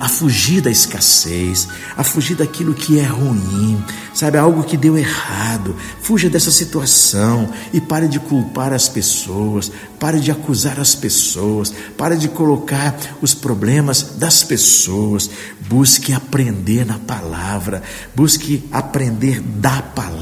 a 0.00 0.08
fugir 0.08 0.60
da 0.60 0.70
escassez, 0.70 1.68
a 1.96 2.02
fugir 2.02 2.36
daquilo 2.36 2.74
que 2.74 2.98
é 2.98 3.04
ruim, 3.04 3.82
sabe, 4.14 4.38
algo 4.38 4.64
que 4.64 4.76
deu 4.76 4.96
errado. 4.96 5.76
Fuja 6.00 6.28
dessa 6.28 6.50
situação 6.50 7.48
e 7.72 7.80
pare 7.80 8.08
de 8.08 8.18
culpar 8.18 8.72
as 8.72 8.88
pessoas, 8.88 9.70
pare 9.98 10.20
de 10.20 10.30
acusar 10.30 10.80
as 10.80 10.94
pessoas, 10.94 11.72
pare 11.96 12.16
de 12.16 12.28
colocar 12.28 12.96
os 13.20 13.34
problemas 13.34 14.14
das 14.16 14.42
pessoas. 14.42 15.30
Busque 15.68 16.12
aprender 16.12 16.86
na 16.86 16.98
palavra, 16.98 17.82
busque 18.14 18.64
aprender 18.72 19.40
da 19.40 19.82
palavra 19.82 20.17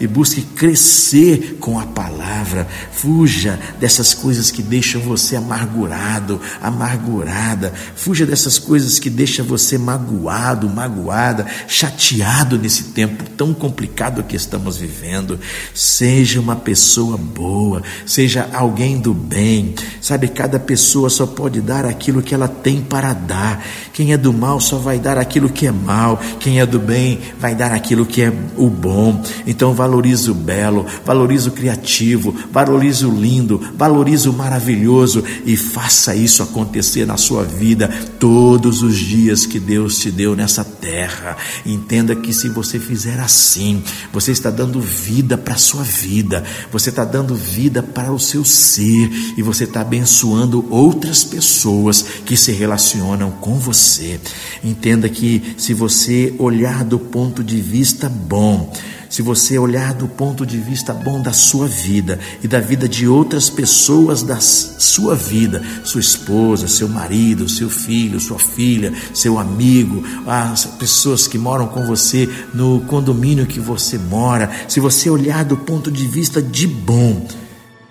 e 0.00 0.06
busque 0.06 0.42
crescer 0.42 1.56
com 1.60 1.78
a 1.78 1.86
palavra. 1.86 2.66
Fuja 2.92 3.58
dessas 3.78 4.14
coisas 4.14 4.50
que 4.50 4.62
deixam 4.62 5.00
você 5.00 5.36
amargurado, 5.36 6.40
amargurada. 6.60 7.72
Fuja 7.94 8.26
dessas 8.26 8.58
coisas 8.58 8.98
que 8.98 9.10
deixam 9.10 9.44
você 9.44 9.78
magoado, 9.78 10.68
magoada, 10.68 11.46
chateado 11.68 12.58
nesse 12.58 12.84
tempo 12.84 13.24
tão 13.36 13.52
complicado 13.52 14.22
que 14.22 14.36
estamos 14.36 14.76
vivendo. 14.76 15.38
Seja 15.74 16.40
uma 16.40 16.56
pessoa 16.56 17.16
boa, 17.16 17.82
seja 18.04 18.48
alguém 18.52 18.98
do 18.98 19.14
bem. 19.14 19.74
Sabe, 20.00 20.28
cada 20.28 20.58
pessoa 20.58 21.10
só 21.10 21.26
pode 21.26 21.60
dar 21.60 21.84
aquilo 21.84 22.22
que 22.22 22.34
ela 22.34 22.48
tem 22.48 22.80
para 22.80 23.12
dar. 23.12 23.64
Quem 23.92 24.12
é 24.12 24.16
do 24.16 24.32
mal 24.32 24.60
só 24.60 24.78
vai 24.78 24.98
dar 24.98 25.18
aquilo 25.18 25.48
que 25.48 25.66
é 25.66 25.72
mal. 25.72 26.20
Quem 26.40 26.60
é 26.60 26.66
do 26.66 26.78
bem 26.78 27.20
vai 27.38 27.54
dar 27.54 27.72
aquilo 27.72 28.06
que 28.06 28.22
é 28.22 28.32
o 28.56 28.68
bom. 28.68 29.22
Então 29.46 29.74
valorize 29.74 30.30
o 30.30 30.34
belo, 30.34 30.86
valorize 31.04 31.48
o 31.48 31.52
criativo, 31.52 32.34
valorize 32.52 33.04
o 33.04 33.10
lindo, 33.10 33.60
valorize 33.76 34.28
o 34.28 34.32
maravilhoso 34.32 35.22
e 35.44 35.56
faça 35.56 36.14
isso 36.14 36.42
acontecer 36.42 37.06
na 37.06 37.16
sua 37.16 37.44
vida 37.44 37.88
todos 38.18 38.82
os 38.82 38.96
dias 38.96 39.46
que 39.46 39.58
Deus 39.58 39.98
te 39.98 40.10
deu 40.10 40.34
nessa 40.34 40.64
terra. 40.64 41.36
Entenda 41.64 42.14
que 42.14 42.32
se 42.32 42.48
você 42.48 42.78
fizer 42.78 43.18
assim, 43.20 43.82
você 44.12 44.32
está 44.32 44.50
dando 44.50 44.80
vida 44.80 45.36
para 45.36 45.54
a 45.54 45.58
sua 45.58 45.82
vida, 45.82 46.44
você 46.70 46.90
está 46.90 47.04
dando 47.04 47.34
vida 47.34 47.82
para 47.82 48.12
o 48.12 48.18
seu 48.18 48.44
ser 48.44 49.10
e 49.36 49.42
você 49.42 49.64
está 49.64 49.80
abençoando 49.80 50.64
outras 50.70 51.24
pessoas 51.24 52.02
que 52.24 52.36
se 52.36 52.52
relacionam 52.52 53.30
com 53.30 53.54
você. 53.58 54.20
Entenda 54.62 55.08
que 55.08 55.54
se 55.56 55.74
você 55.74 56.34
olhar 56.38 56.84
do 56.84 56.98
ponto 56.98 57.42
de 57.42 57.60
vista 57.60 58.08
bom, 58.08 58.72
se 59.08 59.22
você 59.22 59.58
olhar 59.58 59.94
do 59.94 60.08
ponto 60.08 60.44
de 60.44 60.58
vista 60.58 60.92
bom 60.92 61.20
da 61.20 61.32
sua 61.32 61.66
vida 61.66 62.18
e 62.42 62.48
da 62.48 62.60
vida 62.60 62.88
de 62.88 63.06
outras 63.06 63.48
pessoas 63.48 64.22
da 64.22 64.40
sua 64.40 65.14
vida, 65.14 65.62
sua 65.84 66.00
esposa, 66.00 66.68
seu 66.68 66.88
marido, 66.88 67.48
seu 67.48 67.70
filho, 67.70 68.20
sua 68.20 68.38
filha, 68.38 68.92
seu 69.14 69.38
amigo, 69.38 70.04
as 70.26 70.64
pessoas 70.64 71.26
que 71.26 71.38
moram 71.38 71.68
com 71.68 71.84
você 71.86 72.28
no 72.52 72.80
condomínio 72.82 73.46
que 73.46 73.60
você 73.60 73.98
mora, 73.98 74.50
se 74.68 74.80
você 74.80 75.08
olhar 75.08 75.44
do 75.44 75.56
ponto 75.56 75.90
de 75.90 76.06
vista 76.06 76.42
de 76.42 76.66
bom, 76.66 77.26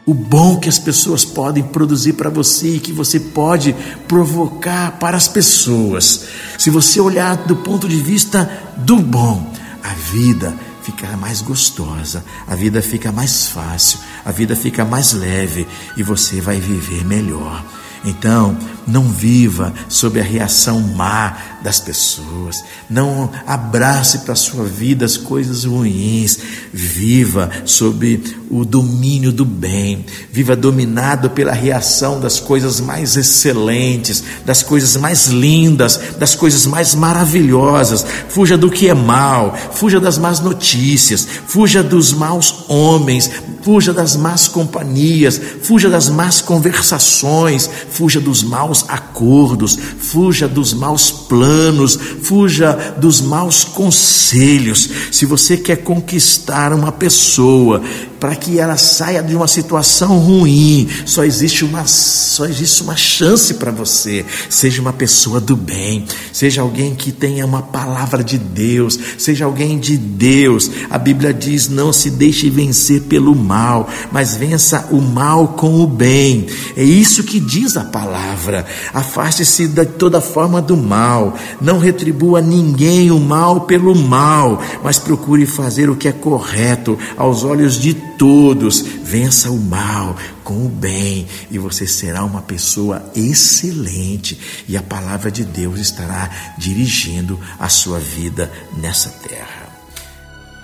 o 0.06 0.14
bom 0.14 0.60
que 0.60 0.70
as 0.70 0.78
pessoas 0.78 1.26
podem 1.26 1.64
produzir 1.64 2.14
para 2.14 2.30
você 2.30 2.76
e 2.76 2.80
que 2.80 2.92
você 2.92 3.20
pode 3.20 3.76
provocar 4.08 5.00
para 5.00 5.18
as 5.18 5.28
pessoas. 5.28 6.26
Se 6.60 6.70
você 6.70 7.00
olhar 7.00 7.36
do 7.38 7.56
ponto 7.56 7.88
de 7.88 7.98
vista 7.98 8.48
do 8.78 8.98
bom, 8.98 9.52
a 9.82 9.94
vida 9.94 10.54
fica 10.86 11.18
mais 11.18 11.42
gostosa, 11.42 12.24
a 12.48 12.54
vida 12.54 12.80
fica 12.80 13.12
mais 13.12 13.48
fácil, 13.48 13.98
a 14.24 14.32
vida 14.32 14.56
fica 14.56 14.86
mais 14.86 15.14
leve 15.14 15.68
e 15.98 16.04
você 16.04 16.40
vai 16.40 16.60
viver 16.60 17.04
melhor. 17.04 17.66
Então, 18.04 18.56
não 18.88 19.04
viva 19.04 19.74
sob 19.90 20.20
a 20.20 20.24
reação 20.24 20.80
má 20.80 21.38
das 21.64 21.80
pessoas. 21.80 22.64
Não 22.88 23.32
abrace 23.48 24.20
para 24.20 24.34
a 24.34 24.36
sua 24.36 24.64
vida 24.64 25.06
as 25.06 25.18
coisas 25.18 25.64
ruins. 25.66 26.38
Viva 26.72 27.50
sob 27.66 28.22
o 28.50 28.64
domínio 28.64 29.32
do 29.32 29.44
bem. 29.44 30.06
Viva 30.32 30.56
dominado 30.56 31.32
pela 31.32 31.52
reação 31.52 32.20
das 32.20 32.40
coisas 32.40 32.80
mais 32.80 33.18
excelentes, 33.18 34.24
das 34.46 34.62
coisas 34.62 34.96
mais 34.98 35.28
lindas, 35.28 36.00
das 36.20 36.36
coisas 36.36 36.68
mais 36.68 36.94
maravilhosas. 36.94 38.06
Fuja 38.30 38.58
do 38.58 38.70
que 38.70 38.88
é 38.88 38.94
mal, 38.94 39.58
fuja 39.74 40.00
das 40.00 40.20
más 40.20 40.40
notícias, 40.40 41.28
fuja 41.48 41.82
dos 41.82 42.14
maus 42.14 42.66
homens, 42.68 43.32
fuja 43.64 43.92
das 43.92 44.16
más 44.16 44.48
companhias, 44.48 45.42
fuja 45.64 45.90
das 45.90 46.08
más 46.08 46.40
conversações, 46.40 47.68
fuja 47.90 48.20
dos 48.20 48.44
maus 48.76 48.86
acordos, 48.90 49.78
fuja 50.00 50.48
dos 50.48 50.74
maus 50.74 51.12
planos, 51.12 51.98
fuja 52.22 52.96
dos 52.98 53.22
maus 53.22 53.64
conselhos. 53.64 54.90
Se 55.12 55.26
você 55.26 55.56
quer 55.56 55.78
conquistar 55.78 56.74
uma 56.74 56.92
pessoa, 56.92 57.82
para 58.26 58.36
que 58.36 58.58
ela 58.58 58.76
saia 58.76 59.22
de 59.22 59.36
uma 59.36 59.48
situação 59.48 60.18
ruim. 60.18 60.90
Só 61.06 61.24
existe 61.24 61.64
uma, 61.64 61.86
só 61.86 62.48
existe 62.48 62.82
uma 62.82 62.96
chance 62.96 63.54
para 63.54 63.70
você. 63.70 64.26
Seja 64.50 64.82
uma 64.82 64.92
pessoa 64.92 65.40
do 65.40 65.56
bem, 65.56 66.08
seja 66.34 66.64
alguém 66.64 66.96
que 66.96 67.12
tenha 67.12 67.46
uma 67.46 67.62
palavra 67.62 68.24
de 68.24 68.40
Deus, 68.40 68.98
seja 69.20 69.46
alguém 69.46 69.78
de 69.78 69.96
Deus. 69.96 70.72
A 70.90 70.98
Bíblia 70.98 71.32
diz: 71.32 71.70
não 71.70 71.94
se 71.94 72.10
deixe 72.10 72.50
vencer 72.50 73.02
pelo 73.02 73.36
mal, 73.36 73.88
mas 74.12 74.36
vença 74.36 74.88
o 74.90 75.00
mal 75.00 75.50
com 75.50 75.82
o 75.82 75.86
bem. 75.86 76.48
É 76.76 76.84
isso 76.84 77.24
que 77.24 77.40
diz 77.40 77.78
a 77.78 77.84
palavra. 77.84 78.66
Afaste-se 78.92 79.68
de 79.68 79.86
toda 79.86 80.20
forma 80.20 80.64
do 80.64 80.76
mal, 80.76 81.38
não 81.62 81.78
retribua 81.78 82.42
ninguém 82.42 83.12
o 83.12 83.20
mal 83.20 83.62
pelo 83.62 83.94
mal, 83.94 84.60
mas 84.84 84.98
procure 84.98 85.46
fazer 85.46 85.92
o 85.92 85.96
que 85.96 86.08
é 86.08 86.12
correto 86.12 86.98
aos 87.16 87.44
olhos 87.44 87.80
de 87.80 87.94
todos, 88.18 88.82
vença 88.82 89.52
o 89.52 89.60
mal 89.60 90.16
com 90.44 90.66
o 90.66 90.70
bem, 90.70 91.28
e 91.50 91.58
você 91.58 91.88
será 91.88 92.24
uma 92.24 92.42
pessoa 92.42 93.12
excelente, 93.16 94.40
e 94.68 94.78
a 94.78 94.84
palavra 94.84 95.32
de 95.32 95.44
Deus 95.44 95.80
estará 95.80 96.56
dirigindo 96.58 97.40
a 97.60 97.70
sua 97.70 98.00
vida 98.00 98.52
nessa 98.78 99.10
terra. 99.10 99.66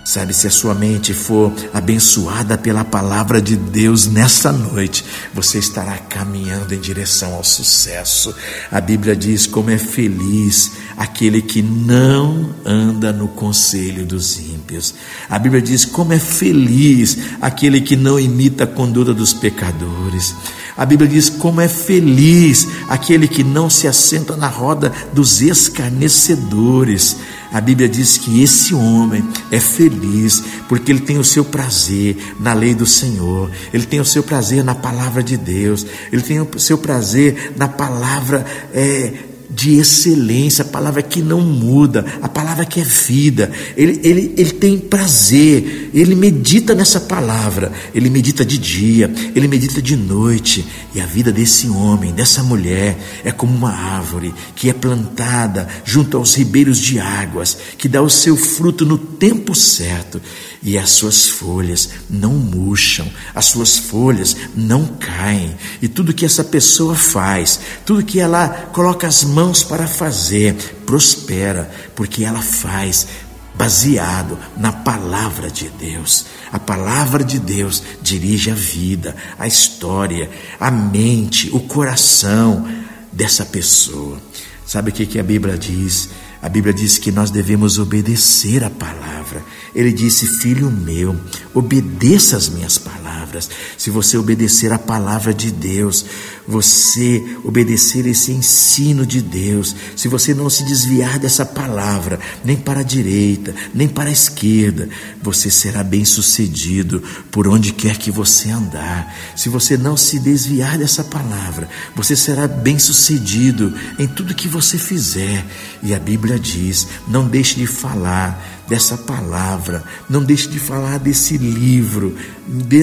Sabe, 0.03 0.33
se 0.33 0.47
a 0.47 0.51
sua 0.51 0.73
mente 0.73 1.13
for 1.13 1.53
abençoada 1.73 2.57
pela 2.57 2.83
palavra 2.83 3.41
de 3.41 3.55
Deus 3.55 4.07
nessa 4.07 4.51
noite, 4.51 5.05
você 5.33 5.59
estará 5.59 5.97
caminhando 5.97 6.73
em 6.73 6.79
direção 6.79 7.33
ao 7.35 7.43
sucesso. 7.43 8.35
A 8.71 8.81
Bíblia 8.81 9.15
diz 9.15 9.45
como 9.45 9.69
é 9.69 9.77
feliz 9.77 10.71
aquele 10.97 11.41
que 11.41 11.61
não 11.61 12.49
anda 12.65 13.11
no 13.11 13.27
conselho 13.27 14.05
dos 14.05 14.39
ímpios. 14.39 14.93
A 15.29 15.39
Bíblia 15.39 15.61
diz 15.61 15.85
como 15.85 16.13
é 16.13 16.19
feliz 16.19 17.17
aquele 17.41 17.81
que 17.81 17.95
não 17.95 18.19
imita 18.19 18.63
a 18.63 18.67
conduta 18.67 19.13
dos 19.13 19.33
pecadores. 19.33 20.35
A 20.77 20.85
Bíblia 20.85 21.09
diz 21.09 21.29
como 21.29 21.61
é 21.61 21.67
feliz 21.67 22.67
aquele 22.87 23.27
que 23.27 23.43
não 23.43 23.69
se 23.69 23.87
assenta 23.87 24.35
na 24.35 24.47
roda 24.47 24.91
dos 25.13 25.41
escarnecedores. 25.41 27.17
A 27.51 27.59
Bíblia 27.59 27.89
diz 27.89 28.17
que 28.17 28.41
esse 28.41 28.73
homem 28.73 29.23
é 29.51 29.59
feliz 29.59 30.41
porque 30.69 30.91
ele 30.91 31.01
tem 31.01 31.17
o 31.17 31.23
seu 31.23 31.43
prazer 31.43 32.35
na 32.39 32.53
lei 32.53 32.73
do 32.73 32.85
Senhor, 32.85 33.51
ele 33.73 33.85
tem 33.85 33.99
o 33.99 34.05
seu 34.05 34.23
prazer 34.23 34.63
na 34.63 34.73
palavra 34.73 35.21
de 35.21 35.35
Deus, 35.35 35.85
ele 36.11 36.21
tem 36.21 36.39
o 36.39 36.47
seu 36.57 36.77
prazer 36.77 37.53
na 37.57 37.67
palavra 37.67 38.45
é, 38.73 39.13
de 39.53 39.77
excelência, 39.77 40.63
a 40.63 40.67
palavra 40.67 41.01
que 41.01 41.21
não 41.21 41.41
muda, 41.41 42.05
a 42.21 42.29
palavra 42.29 42.65
que 42.65 42.79
é 42.79 42.83
vida. 42.83 43.51
Ele, 43.75 43.99
ele, 44.03 44.33
ele 44.37 44.51
tem 44.51 44.77
prazer, 44.77 45.89
ele 45.93 46.15
medita 46.15 46.73
nessa 46.73 47.01
palavra, 47.01 47.71
ele 47.93 48.09
medita 48.09 48.45
de 48.45 48.57
dia, 48.57 49.13
ele 49.35 49.47
medita 49.47 49.81
de 49.81 49.95
noite. 49.95 50.65
E 50.95 51.01
a 51.01 51.05
vida 51.05 51.31
desse 51.31 51.69
homem, 51.69 52.13
dessa 52.13 52.43
mulher, 52.43 52.97
é 53.23 53.31
como 53.31 53.55
uma 53.55 53.71
árvore 53.71 54.33
que 54.55 54.69
é 54.69 54.73
plantada 54.73 55.67
junto 55.83 56.17
aos 56.17 56.35
ribeiros 56.35 56.79
de 56.79 56.99
águas, 56.99 57.57
que 57.77 57.87
dá 57.87 58.01
o 58.01 58.09
seu 58.09 58.35
fruto 58.35 58.85
no 58.85 58.97
tempo 58.97 59.53
certo 59.53 60.21
e 60.63 60.77
as 60.77 60.91
suas 60.91 61.27
folhas 61.27 61.89
não 62.09 62.33
murcham, 62.33 63.11
as 63.33 63.45
suas 63.45 63.77
folhas 63.77 64.35
não 64.55 64.85
caem, 64.85 65.55
e 65.81 65.87
tudo 65.87 66.13
que 66.13 66.25
essa 66.25 66.43
pessoa 66.43 66.95
faz, 66.95 67.59
tudo 67.85 68.03
que 68.05 68.19
ela 68.19 68.47
coloca 68.71 69.07
as 69.07 69.23
mãos 69.23 69.63
para 69.63 69.87
fazer, 69.87 70.55
prospera, 70.85 71.69
porque 71.95 72.23
ela 72.23 72.41
faz 72.41 73.07
baseado 73.55 74.37
na 74.57 74.71
palavra 74.71 75.49
de 75.49 75.69
Deus. 75.69 76.25
A 76.51 76.59
palavra 76.59 77.23
de 77.23 77.39
Deus 77.39 77.83
dirige 78.01 78.49
a 78.49 78.55
vida, 78.55 79.15
a 79.37 79.47
história, 79.47 80.29
a 80.59 80.71
mente, 80.71 81.49
o 81.53 81.59
coração 81.59 82.67
dessa 83.11 83.45
pessoa. 83.45 84.19
Sabe 84.65 84.89
o 84.89 84.93
que, 84.93 85.19
a 85.19 85.23
Bíblia 85.23 85.57
diz? 85.57 86.09
A 86.41 86.49
Bíblia 86.49 86.73
diz 86.73 86.97
que 86.97 87.11
nós 87.11 87.29
devemos 87.29 87.77
obedecer 87.77 88.63
a 88.63 88.69
palavra. 88.69 89.43
Ele 89.73 89.91
disse: 89.91 90.27
Filho 90.27 90.69
meu, 90.69 91.15
obedeça 91.53 92.35
as 92.35 92.49
minhas 92.49 92.77
palavras. 92.77 93.49
Se 93.77 93.89
você 93.89 94.17
obedecer 94.17 94.71
a 94.73 94.79
palavra 94.79 95.33
de 95.33 95.51
Deus, 95.51 96.05
você 96.47 97.23
obedecer 97.43 98.05
esse 98.05 98.31
ensino 98.31 99.05
de 99.05 99.21
Deus, 99.21 99.75
se 99.95 100.07
você 100.07 100.33
não 100.33 100.49
se 100.49 100.65
desviar 100.65 101.17
dessa 101.17 101.45
palavra, 101.45 102.19
nem 102.43 102.57
para 102.57 102.81
a 102.81 102.83
direita, 102.83 103.55
nem 103.73 103.87
para 103.87 104.09
a 104.09 104.13
esquerda, 104.13 104.89
você 105.21 105.49
será 105.49 105.83
bem 105.83 106.03
sucedido 106.03 107.01
por 107.31 107.47
onde 107.47 107.71
quer 107.71 107.97
que 107.97 108.11
você 108.11 108.49
andar. 108.49 109.15
Se 109.35 109.47
você 109.47 109.77
não 109.77 109.95
se 109.95 110.19
desviar 110.19 110.77
dessa 110.77 111.03
palavra, 111.03 111.69
você 111.95 112.15
será 112.15 112.47
bem 112.47 112.77
sucedido 112.77 113.73
em 113.97 114.07
tudo 114.07 114.35
que 114.35 114.47
você 114.47 114.77
fizer. 114.77 115.45
E 115.81 115.93
a 115.93 115.99
Bíblia 115.99 116.37
diz: 116.37 116.87
não 117.07 117.27
deixe 117.27 117.55
de 117.55 117.67
falar 117.67 118.60
dessa 118.71 118.97
palavra, 118.97 119.83
não 120.09 120.23
deixe 120.23 120.47
de 120.47 120.57
falar 120.57 120.97
desse 120.97 121.37
livro, 121.37 122.15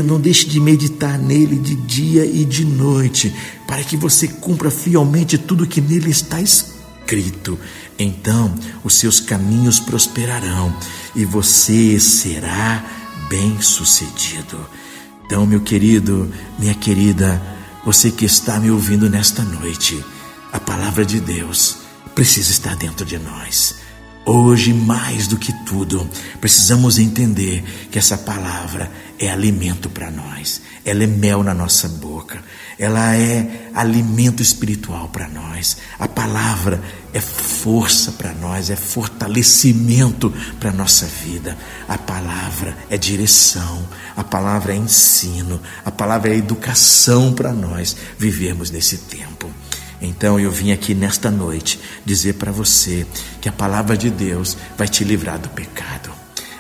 não 0.05 0.21
deixe 0.21 0.47
de 0.47 0.61
meditar 0.61 1.19
nele 1.19 1.57
de 1.57 1.75
dia 1.75 2.27
e 2.27 2.45
de 2.45 2.63
noite, 2.63 3.35
para 3.67 3.83
que 3.83 3.97
você 3.97 4.29
cumpra 4.29 4.71
fielmente 4.71 5.39
tudo 5.39 5.67
que 5.67 5.81
nele 5.81 6.11
está 6.11 6.43
escrito. 6.43 7.59
Então 7.99 8.55
os 8.85 8.97
seus 8.97 9.19
caminhos 9.19 9.81
prosperarão 9.81 10.77
e 11.17 11.25
você 11.25 11.99
será 11.99 12.85
bem-sucedido. 13.31 14.59
Então, 15.25 15.47
meu 15.47 15.63
querido, 15.63 16.31
minha 16.59 16.75
querida, 16.75 17.41
você 17.83 18.11
que 18.11 18.27
está 18.27 18.61
me 18.61 18.71
ouvindo 18.71 19.09
nesta 19.09 19.43
noite, 19.43 20.05
a 20.53 20.61
palavra 20.61 21.03
de 21.03 21.19
Deus 21.19 21.79
precisa 22.15 22.51
estar 22.51 22.77
dentro 22.77 23.07
de 23.07 23.19
nós. 23.19 23.88
Hoje, 24.31 24.75
mais 24.75 25.27
do 25.27 25.39
que 25.39 25.55
tudo, 25.65 26.07
precisamos 26.39 26.99
entender 26.99 27.65
que 27.91 27.99
essa 27.99 28.19
palavra 28.19 28.93
é 29.19 29.31
alimento 29.31 29.89
para 29.89 30.11
nós, 30.11 30.61
ela 30.85 31.03
é 31.03 31.07
mel 31.07 31.43
na 31.43 31.55
nossa 31.55 31.89
boca, 31.89 32.45
ela 32.79 33.17
é 33.17 33.71
alimento 33.75 34.43
espiritual 34.43 35.09
para 35.09 35.27
nós. 35.29 35.79
A 35.99 36.07
palavra 36.07 36.79
é 37.15 37.23
força 37.23 38.13
para 38.13 38.35
nós, 38.35 38.69
é 38.69 38.77
fortalecimento 38.77 40.31
para 40.61 40.69
a 40.69 40.75
nossa 40.75 41.07
vida. 41.07 41.57
A 41.89 41.97
palavra 41.97 42.77
é 42.91 42.99
direção, 42.99 43.89
a 44.15 44.23
palavra 44.23 44.75
é 44.75 44.77
ensino, 44.77 45.59
a 45.87 45.91
palavra 45.91 46.35
é 46.35 46.37
educação 46.37 47.33
para 47.33 47.55
nós 47.55 47.97
vivermos 48.19 48.71
nesse 48.71 48.99
tempo. 48.99 49.51
Então 50.01 50.39
eu 50.39 50.51
vim 50.51 50.71
aqui 50.71 50.95
nesta 50.95 51.31
noite 51.31 51.81
dizer 52.05 52.35
para 52.35 52.53
você 52.53 53.07
que 53.41 53.49
a 53.49 53.53
palavra 53.53 53.97
de 53.97 54.11
Deus 54.11 54.57
vai 54.77 54.87
te 54.87 55.05
livrar 55.05 55.39
do 55.39 55.49
pecado. 55.49 56.11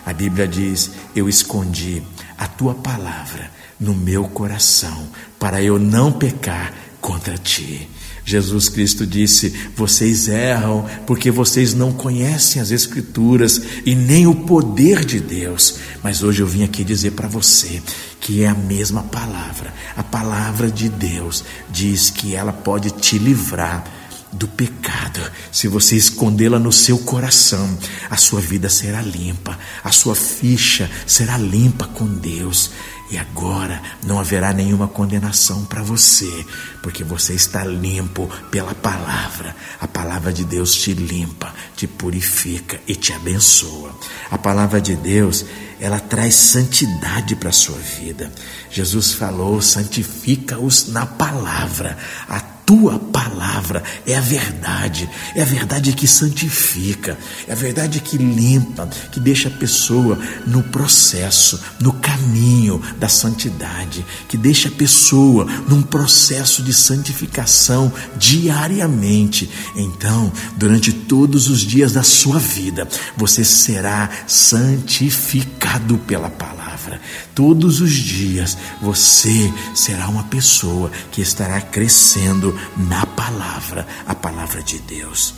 A 0.04 0.12
Bíblia 0.12 0.48
diz: 0.48 0.90
Eu 1.14 1.28
escondi 1.28 2.02
a 2.36 2.46
tua 2.46 2.74
palavra 2.74 3.50
no 3.78 3.94
meu 3.94 4.24
coração 4.24 5.08
para 5.38 5.62
eu 5.62 5.78
não 5.78 6.10
pecar 6.12 6.72
contra 7.00 7.38
ti. 7.38 7.88
Jesus 8.28 8.68
Cristo 8.68 9.06
disse: 9.06 9.54
Vocês 9.74 10.28
erram 10.28 10.84
porque 11.06 11.30
vocês 11.30 11.72
não 11.72 11.92
conhecem 11.92 12.60
as 12.60 12.70
Escrituras 12.70 13.62
e 13.86 13.94
nem 13.94 14.26
o 14.26 14.34
poder 14.34 15.02
de 15.02 15.18
Deus. 15.18 15.76
Mas 16.02 16.22
hoje 16.22 16.42
eu 16.42 16.46
vim 16.46 16.62
aqui 16.62 16.84
dizer 16.84 17.12
para 17.12 17.26
você 17.26 17.82
que 18.20 18.42
é 18.42 18.48
a 18.48 18.54
mesma 18.54 19.02
palavra. 19.04 19.72
A 19.96 20.02
palavra 20.02 20.70
de 20.70 20.90
Deus 20.90 21.42
diz 21.70 22.10
que 22.10 22.34
ela 22.34 22.52
pode 22.52 22.90
te 22.90 23.16
livrar 23.16 23.82
do 24.30 24.46
pecado. 24.46 25.20
Se 25.50 25.66
você 25.66 25.96
escondê-la 25.96 26.58
no 26.58 26.70
seu 26.70 26.98
coração, 26.98 27.78
a 28.10 28.16
sua 28.18 28.42
vida 28.42 28.68
será 28.68 29.00
limpa, 29.00 29.58
a 29.82 29.90
sua 29.90 30.14
ficha 30.14 30.90
será 31.06 31.38
limpa 31.38 31.86
com 31.86 32.06
Deus. 32.06 32.72
E 33.10 33.16
agora 33.16 33.80
não 34.02 34.20
haverá 34.20 34.52
nenhuma 34.52 34.86
condenação 34.86 35.64
para 35.64 35.82
você, 35.82 36.44
porque 36.82 37.02
você 37.02 37.32
está 37.32 37.64
limpo 37.64 38.28
pela 38.50 38.74
palavra. 38.74 39.56
A 39.80 39.88
palavra 39.88 40.32
de 40.32 40.44
Deus 40.44 40.74
te 40.74 40.92
limpa, 40.92 41.54
te 41.74 41.86
purifica 41.86 42.78
e 42.86 42.94
te 42.94 43.12
abençoa. 43.12 43.98
A 44.30 44.36
palavra 44.36 44.80
de 44.80 44.94
Deus, 44.94 45.44
ela 45.80 45.98
traz 45.98 46.34
santidade 46.34 47.34
para 47.36 47.48
a 47.48 47.52
sua 47.52 47.78
vida. 47.78 48.30
Jesus 48.70 49.14
falou: 49.14 49.62
santifica-os 49.62 50.88
na 50.88 51.06
palavra. 51.06 51.96
A 52.28 52.57
tua 52.68 52.98
palavra. 52.98 53.82
É 54.06 54.14
a 54.14 54.20
verdade, 54.20 55.08
é 55.34 55.40
a 55.40 55.44
verdade 55.46 55.90
que 55.94 56.06
santifica, 56.06 57.16
é 57.46 57.52
a 57.52 57.54
verdade 57.54 57.98
que 57.98 58.18
limpa, 58.18 58.86
que 59.10 59.18
deixa 59.18 59.48
a 59.48 59.52
pessoa 59.52 60.18
no 60.46 60.62
processo, 60.62 61.58
no 61.80 61.94
caminho 61.94 62.78
da 62.98 63.08
santidade, 63.08 64.04
que 64.28 64.36
deixa 64.36 64.68
a 64.68 64.72
pessoa 64.72 65.46
num 65.66 65.80
processo 65.80 66.62
de 66.62 66.74
santificação 66.74 67.90
diariamente. 68.18 69.48
Então, 69.74 70.30
durante 70.58 70.92
todos 70.92 71.48
os 71.48 71.60
dias 71.60 71.94
da 71.94 72.02
sua 72.02 72.38
vida, 72.38 72.86
você 73.16 73.46
será 73.46 74.10
santificado 74.26 75.96
pela 75.96 76.28
palavra 76.28 76.67
palavra. 76.88 77.00
Todos 77.34 77.80
os 77.80 77.92
dias 77.92 78.56
você 78.80 79.52
será 79.74 80.08
uma 80.08 80.24
pessoa 80.24 80.90
que 81.12 81.20
estará 81.20 81.60
crescendo 81.60 82.58
na 82.76 83.04
palavra, 83.04 83.86
a 84.06 84.14
palavra 84.14 84.62
de 84.62 84.78
Deus. 84.78 85.34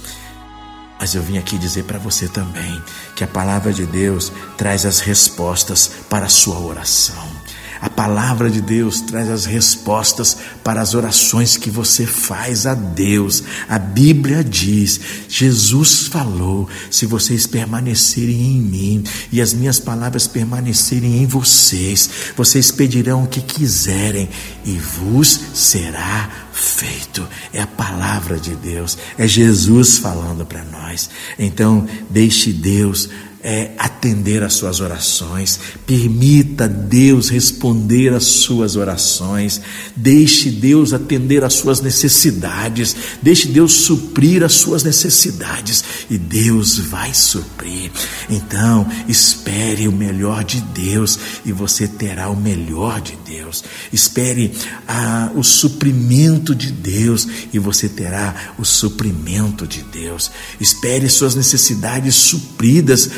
Mas 0.98 1.14
eu 1.14 1.22
vim 1.22 1.38
aqui 1.38 1.58
dizer 1.58 1.84
para 1.84 1.98
você 1.98 2.28
também 2.28 2.82
que 3.16 3.24
a 3.24 3.28
palavra 3.28 3.72
de 3.72 3.86
Deus 3.86 4.30
traz 4.56 4.84
as 4.84 5.00
respostas 5.00 5.90
para 6.08 6.26
a 6.26 6.28
sua 6.28 6.58
oração. 6.58 7.39
A 7.80 7.88
palavra 7.88 8.50
de 8.50 8.60
Deus 8.60 9.00
traz 9.00 9.30
as 9.30 9.46
respostas 9.46 10.36
para 10.62 10.82
as 10.82 10.94
orações 10.94 11.56
que 11.56 11.70
você 11.70 12.04
faz 12.04 12.66
a 12.66 12.74
Deus. 12.74 13.42
A 13.68 13.78
Bíblia 13.78 14.44
diz: 14.44 15.00
Jesus 15.28 16.06
falou: 16.08 16.68
se 16.90 17.06
vocês 17.06 17.46
permanecerem 17.46 18.38
em 18.38 18.60
mim 18.60 19.04
e 19.32 19.40
as 19.40 19.54
minhas 19.54 19.78
palavras 19.78 20.26
permanecerem 20.26 21.22
em 21.22 21.26
vocês, 21.26 22.10
vocês 22.36 22.70
pedirão 22.70 23.24
o 23.24 23.28
que 23.28 23.40
quiserem 23.40 24.28
e 24.64 24.72
vos 24.76 25.40
será 25.54 26.28
feito. 26.52 27.26
É 27.50 27.62
a 27.62 27.66
palavra 27.66 28.38
de 28.38 28.54
Deus, 28.56 28.98
é 29.16 29.26
Jesus 29.26 29.96
falando 29.96 30.44
para 30.44 30.64
nós. 30.64 31.08
Então, 31.38 31.86
deixe 32.10 32.52
Deus 32.52 33.08
é, 33.42 33.70
atender 33.78 34.42
às 34.42 34.54
suas 34.54 34.80
orações, 34.80 35.58
permita 35.86 36.68
Deus 36.68 37.28
responder 37.28 38.12
às 38.12 38.24
suas 38.24 38.76
orações, 38.76 39.60
deixe 39.96 40.50
Deus 40.50 40.92
atender 40.92 41.42
às 41.42 41.54
suas 41.54 41.80
necessidades, 41.80 42.94
deixe 43.22 43.48
Deus 43.48 43.72
suprir 43.72 44.44
as 44.44 44.52
suas 44.52 44.84
necessidades 44.84 45.84
e 46.10 46.18
Deus 46.18 46.78
vai 46.78 47.14
suprir. 47.14 47.90
Então, 48.28 48.86
espere 49.08 49.88
o 49.88 49.92
melhor 49.92 50.44
de 50.44 50.60
Deus 50.60 51.18
e 51.44 51.52
você 51.52 51.88
terá 51.88 52.28
o 52.28 52.36
melhor 52.36 53.00
de 53.00 53.16
Deus. 53.26 53.64
Espere 53.92 54.52
a, 54.86 55.30
o 55.34 55.42
suprimento 55.42 56.54
de 56.54 56.70
Deus 56.70 57.26
e 57.52 57.58
você 57.58 57.88
terá 57.88 58.54
o 58.58 58.64
suprimento 58.64 59.66
de 59.66 59.82
Deus. 59.82 60.30
Espere 60.60 61.08
suas 61.08 61.34
necessidades 61.34 62.14
supridas 62.14 63.10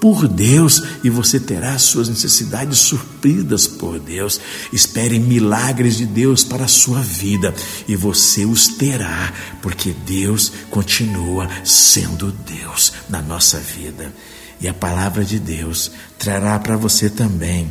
por 0.00 0.26
Deus 0.26 0.82
e 1.04 1.10
você 1.10 1.38
terá 1.38 1.78
suas 1.78 2.08
necessidades 2.08 2.78
supridas 2.78 3.66
por 3.66 3.98
Deus. 3.98 4.40
Espere 4.72 5.18
milagres 5.18 5.98
de 5.98 6.06
Deus 6.06 6.42
para 6.42 6.64
a 6.64 6.68
sua 6.68 7.00
vida 7.00 7.54
e 7.86 7.94
você 7.94 8.44
os 8.44 8.66
terá, 8.68 9.32
porque 9.60 9.94
Deus 10.06 10.50
continua 10.70 11.48
sendo 11.64 12.32
Deus 12.32 12.92
na 13.08 13.20
nossa 13.20 13.58
vida. 13.58 14.12
E 14.60 14.68
a 14.68 14.74
palavra 14.74 15.24
de 15.24 15.38
Deus 15.38 15.90
trará 16.18 16.58
para 16.58 16.76
você 16.76 17.08
também 17.08 17.70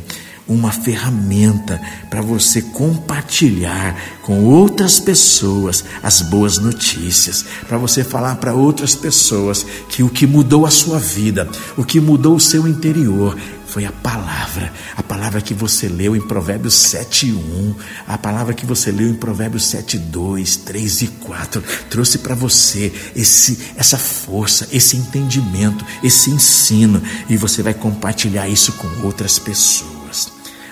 uma 0.50 0.72
ferramenta 0.72 1.80
para 2.10 2.20
você 2.20 2.60
compartilhar 2.60 3.96
com 4.22 4.44
outras 4.44 4.98
pessoas 4.98 5.84
as 6.02 6.20
boas 6.22 6.58
notícias, 6.58 7.44
para 7.68 7.78
você 7.78 8.02
falar 8.02 8.36
para 8.36 8.52
outras 8.52 8.94
pessoas 8.94 9.64
que 9.88 10.02
o 10.02 10.08
que 10.08 10.26
mudou 10.26 10.66
a 10.66 10.70
sua 10.70 10.98
vida, 10.98 11.48
o 11.76 11.84
que 11.84 12.00
mudou 12.00 12.34
o 12.34 12.40
seu 12.40 12.66
interior, 12.66 13.36
foi 13.70 13.84
a 13.84 13.92
palavra, 13.92 14.72
a 14.96 15.02
palavra 15.02 15.40
que 15.40 15.54
você 15.54 15.88
leu 15.88 16.16
em 16.16 16.20
Provérbios 16.20 16.74
7, 16.74 17.32
1, 17.32 17.74
a 18.08 18.18
palavra 18.18 18.52
que 18.52 18.66
você 18.66 18.90
leu 18.90 19.08
em 19.08 19.14
Provérbios 19.14 19.64
7, 19.66 19.96
2, 19.96 20.56
3 20.56 21.02
e 21.02 21.06
4, 21.06 21.62
trouxe 21.88 22.18
para 22.18 22.34
você 22.34 22.92
esse, 23.14 23.68
essa 23.76 23.96
força, 23.96 24.66
esse 24.72 24.96
entendimento, 24.96 25.84
esse 26.02 26.30
ensino, 26.30 27.00
e 27.28 27.36
você 27.36 27.62
vai 27.62 27.72
compartilhar 27.72 28.48
isso 28.48 28.72
com 28.72 29.06
outras 29.06 29.38
pessoas. 29.38 29.99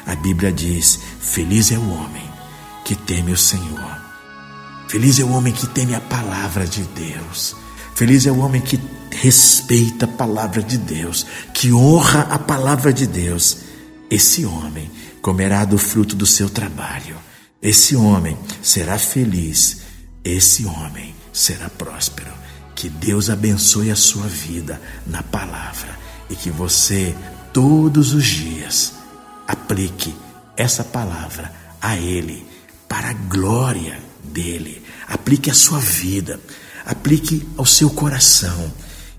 A 0.09 0.17
Bíblia 0.17 0.51
diz: 0.51 0.99
Feliz 1.21 1.71
é 1.71 1.77
o 1.77 1.91
homem 1.91 2.29
que 2.83 2.97
teme 2.97 3.31
o 3.31 3.37
Senhor. 3.37 3.99
Feliz 4.89 5.21
é 5.21 5.23
o 5.23 5.29
homem 5.29 5.53
que 5.53 5.67
teme 5.67 5.95
a 5.95 6.01
palavra 6.01 6.67
de 6.67 6.83
Deus. 6.83 7.55
Feliz 7.95 8.27
é 8.27 8.33
o 8.33 8.39
homem 8.39 8.63
que 8.63 8.81
respeita 9.11 10.07
a 10.07 10.09
palavra 10.09 10.63
de 10.63 10.79
Deus, 10.79 11.27
que 11.53 11.75
honra 11.75 12.23
a 12.23 12.39
palavra 12.39 12.91
de 12.91 13.07
Deus. 13.07 13.59
Esse 14.11 14.47
homem 14.47 14.91
comerá 15.21 15.67
do 15.67 15.77
fruto 15.77 16.17
do 16.17 16.25
seu 16.25 16.49
trabalho. 16.49 17.17
Esse 17.61 17.95
homem 17.95 18.39
será 18.63 18.99
feliz. 18.99 19.83
Esse 20.25 20.65
homem 20.65 21.15
será 21.35 21.69
próspero. 21.69 22.33
Que 22.75 22.89
Deus 22.89 23.29
abençoe 23.29 23.91
a 23.91 23.97
sua 23.97 24.27
vida 24.27 24.81
na 25.07 25.23
palavra 25.23 25.99
e 26.31 26.37
que 26.37 26.51
você, 26.51 27.15
todos 27.53 28.15
os 28.15 28.25
dias, 28.25 28.98
aplique 29.49 30.15
essa 30.55 30.85
palavra 30.85 31.51
a 31.81 31.97
Ele, 31.97 32.47
para 32.87 33.11
a 33.11 33.15
glória 33.15 33.99
dele. 34.23 34.83
Aplique 35.07 35.51
a 35.51 35.55
sua 35.55 35.79
vida, 35.79 36.39
aplique 36.85 37.49
ao 37.57 37.65
seu 37.65 37.89
coração 37.89 38.71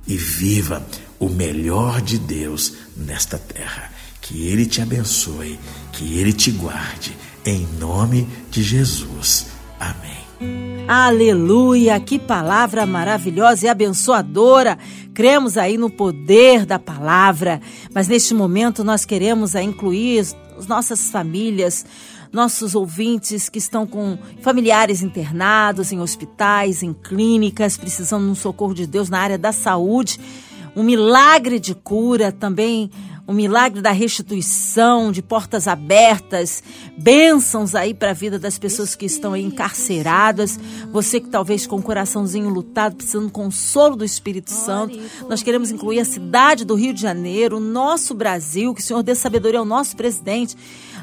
e 0.05 0.15
viva 0.15 0.85
o 1.19 1.27
melhor 1.27 1.99
de 2.01 2.19
Deus 2.19 2.73
nesta 2.95 3.39
terra. 3.39 3.91
Que 4.21 4.47
Ele 4.47 4.65
te 4.67 4.81
abençoe, 4.81 5.59
que 5.91 6.19
Ele 6.19 6.31
te 6.31 6.51
guarde, 6.51 7.17
em 7.43 7.65
nome 7.79 8.27
de 8.51 8.61
Jesus. 8.61 9.47
Amém. 9.79 10.68
Aleluia! 10.91 11.99
Que 11.99 12.17
palavra 12.17 12.83
maravilhosa 12.83 13.67
e 13.67 13.69
abençoadora. 13.69 14.75
Cremos 15.13 15.55
aí 15.55 15.77
no 15.77 15.87
poder 15.87 16.65
da 16.65 16.79
palavra, 16.79 17.61
mas 17.93 18.07
neste 18.07 18.33
momento 18.33 18.83
nós 18.83 19.05
queremos 19.05 19.53
incluir 19.53 20.17
as 20.57 20.65
nossas 20.65 21.11
famílias, 21.11 21.85
nossos 22.33 22.73
ouvintes 22.73 23.49
que 23.49 23.59
estão 23.59 23.85
com 23.85 24.17
familiares 24.41 25.03
internados 25.03 25.91
em 25.91 25.99
hospitais, 25.99 26.81
em 26.81 26.91
clínicas, 26.91 27.77
precisando 27.77 28.25
de 28.25 28.31
um 28.31 28.35
socorro 28.35 28.73
de 28.73 28.87
Deus 28.87 29.11
na 29.11 29.19
área 29.19 29.37
da 29.37 29.51
saúde, 29.51 30.19
um 30.75 30.81
milagre 30.81 31.59
de 31.59 31.75
cura 31.75 32.31
também 32.31 32.89
um 33.29 33.33
milagre 33.33 33.79
da 33.79 33.91
restituição, 33.91 35.11
de 35.11 35.21
portas 35.21 35.67
abertas, 35.67 36.63
bênçãos 36.97 37.75
aí 37.75 37.93
para 37.93 38.09
a 38.09 38.13
vida 38.13 38.39
das 38.39 38.57
pessoas 38.57 38.95
que 38.95 39.05
estão 39.05 39.33
aí 39.33 39.43
encarceradas. 39.43 40.59
Você 40.91 41.19
que 41.19 41.29
talvez 41.29 41.67
com 41.67 41.75
o 41.75 41.81
coraçãozinho 41.81 42.49
lutado, 42.49 42.95
precisando 42.95 43.27
do 43.27 43.31
consolo 43.31 43.95
do 43.95 44.03
Espírito 44.03 44.49
Santo. 44.51 44.99
Nós 45.29 45.43
queremos 45.43 45.69
incluir 45.69 45.99
a 45.99 46.05
cidade 46.05 46.65
do 46.65 46.73
Rio 46.73 46.91
de 46.91 47.03
Janeiro, 47.03 47.57
o 47.57 47.59
nosso 47.59 48.15
Brasil, 48.15 48.73
que 48.73 48.81
o 48.81 48.83
Senhor 48.83 49.03
dê 49.03 49.13
sabedoria 49.13 49.59
ao 49.59 49.65
nosso 49.65 49.95
presidente. 49.95 50.57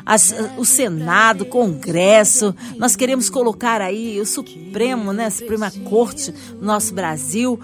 As, 0.05 0.35
o 0.57 0.65
Senado, 0.65 1.43
o 1.43 1.47
Congresso. 1.47 2.53
Nós 2.77 2.97
queremos 2.97 3.31
colocar 3.31 3.81
aí 3.81 4.21
o 4.21 4.27
Supremo, 4.27 5.13
né, 5.13 5.27
a 5.27 5.31
Suprema 5.31 5.71
Corte 5.89 6.35
nosso 6.61 6.93
Brasil 6.93 7.61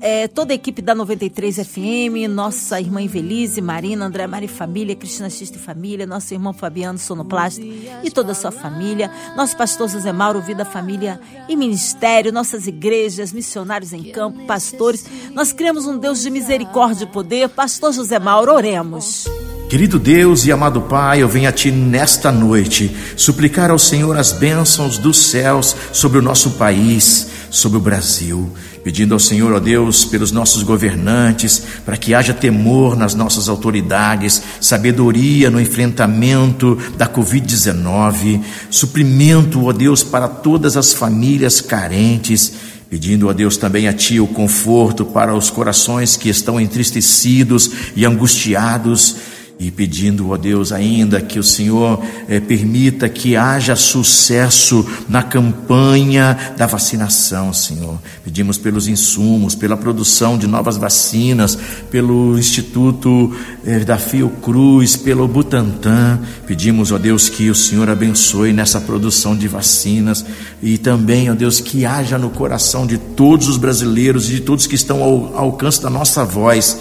é, 0.00 0.28
toda 0.28 0.52
a 0.52 0.54
equipe 0.54 0.82
da 0.82 0.94
93 0.94 1.56
FM, 1.66 2.28
nossa 2.28 2.80
irmã 2.80 3.00
Invelise, 3.00 3.60
Marina, 3.60 4.06
André 4.06 4.26
Mari 4.26 4.48
Família, 4.48 4.94
Cristina 4.94 5.30
Xista 5.30 5.56
e 5.56 5.60
Família, 5.60 6.06
nosso 6.06 6.32
irmão 6.34 6.52
Fabiano 6.52 6.98
Sonoplasta 6.98 7.62
e 7.62 8.10
toda 8.10 8.32
a 8.32 8.34
sua 8.34 8.50
família, 8.50 9.10
nosso 9.36 9.56
pastor 9.56 9.88
José 9.88 10.12
Mauro, 10.12 10.40
Vida, 10.40 10.64
Família 10.64 11.20
e 11.48 11.56
Ministério, 11.56 12.32
nossas 12.32 12.66
igrejas, 12.66 13.32
missionários 13.32 13.92
em 13.92 14.04
campo, 14.04 14.44
pastores. 14.46 15.04
Nós 15.32 15.52
cremos 15.52 15.86
um 15.86 15.96
Deus 15.96 16.22
de 16.22 16.30
misericórdia 16.30 17.04
e 17.04 17.08
poder. 17.08 17.48
Pastor 17.48 17.92
José 17.92 18.18
Mauro, 18.18 18.52
oremos. 18.52 19.26
Querido 19.68 19.98
Deus 19.98 20.46
e 20.46 20.52
amado 20.52 20.82
Pai, 20.82 21.22
eu 21.22 21.28
venho 21.28 21.48
a 21.48 21.52
Ti 21.52 21.72
nesta 21.72 22.30
noite 22.30 22.96
suplicar 23.16 23.68
ao 23.68 23.78
Senhor 23.80 24.16
as 24.16 24.30
bênçãos 24.30 24.96
dos 24.96 25.26
céus 25.26 25.74
sobre 25.92 26.20
o 26.20 26.22
nosso 26.22 26.52
país, 26.52 27.26
sobre 27.56 27.78
o 27.78 27.80
Brasil 27.80 28.52
pedindo 28.86 29.14
ao 29.14 29.18
Senhor, 29.18 29.52
ó 29.52 29.58
Deus, 29.58 30.04
pelos 30.04 30.30
nossos 30.30 30.62
governantes, 30.62 31.60
para 31.84 31.96
que 31.96 32.14
haja 32.14 32.32
temor 32.32 32.96
nas 32.96 33.16
nossas 33.16 33.48
autoridades, 33.48 34.40
sabedoria 34.60 35.50
no 35.50 35.60
enfrentamento 35.60 36.78
da 36.96 37.08
Covid-19, 37.08 38.40
suprimento, 38.70 39.64
ó 39.64 39.72
Deus, 39.72 40.04
para 40.04 40.28
todas 40.28 40.76
as 40.76 40.92
famílias 40.92 41.60
carentes, 41.60 42.52
pedindo 42.88 43.28
a 43.28 43.32
Deus 43.32 43.56
também 43.56 43.88
a 43.88 43.92
Ti 43.92 44.20
o 44.20 44.28
conforto 44.28 45.04
para 45.04 45.34
os 45.34 45.50
corações 45.50 46.16
que 46.16 46.28
estão 46.28 46.60
entristecidos 46.60 47.72
e 47.96 48.06
angustiados 48.06 49.16
e 49.58 49.70
pedindo, 49.70 50.30
ó 50.30 50.36
Deus, 50.36 50.70
ainda 50.70 51.18
que 51.18 51.38
o 51.38 51.42
Senhor 51.42 52.02
eh, 52.28 52.40
permita 52.40 53.08
que 53.08 53.36
haja 53.36 53.74
sucesso 53.74 54.86
na 55.08 55.22
campanha 55.22 56.54
da 56.58 56.66
vacinação, 56.66 57.54
Senhor. 57.54 57.98
Pedimos 58.22 58.58
pelos 58.58 58.86
insumos, 58.86 59.54
pela 59.54 59.74
produção 59.74 60.36
de 60.36 60.46
novas 60.46 60.76
vacinas, 60.76 61.58
pelo 61.90 62.38
Instituto 62.38 63.34
eh, 63.64 63.78
da 63.78 63.96
Fiocruz, 63.96 64.94
pelo 64.94 65.26
Butantan. 65.26 66.20
Pedimos, 66.46 66.92
ó 66.92 66.98
Deus, 66.98 67.30
que 67.30 67.48
o 67.48 67.54
Senhor 67.54 67.88
abençoe 67.88 68.52
nessa 68.52 68.78
produção 68.78 69.34
de 69.34 69.48
vacinas 69.48 70.22
e 70.62 70.76
também, 70.76 71.30
ó 71.30 71.34
Deus, 71.34 71.60
que 71.60 71.86
haja 71.86 72.18
no 72.18 72.28
coração 72.28 72.86
de 72.86 72.98
todos 72.98 73.48
os 73.48 73.56
brasileiros 73.56 74.28
e 74.28 74.34
de 74.34 74.40
todos 74.40 74.66
que 74.66 74.74
estão 74.74 75.02
ao, 75.02 75.34
ao 75.34 75.44
alcance 75.46 75.80
da 75.80 75.88
nossa 75.88 76.26
voz, 76.26 76.78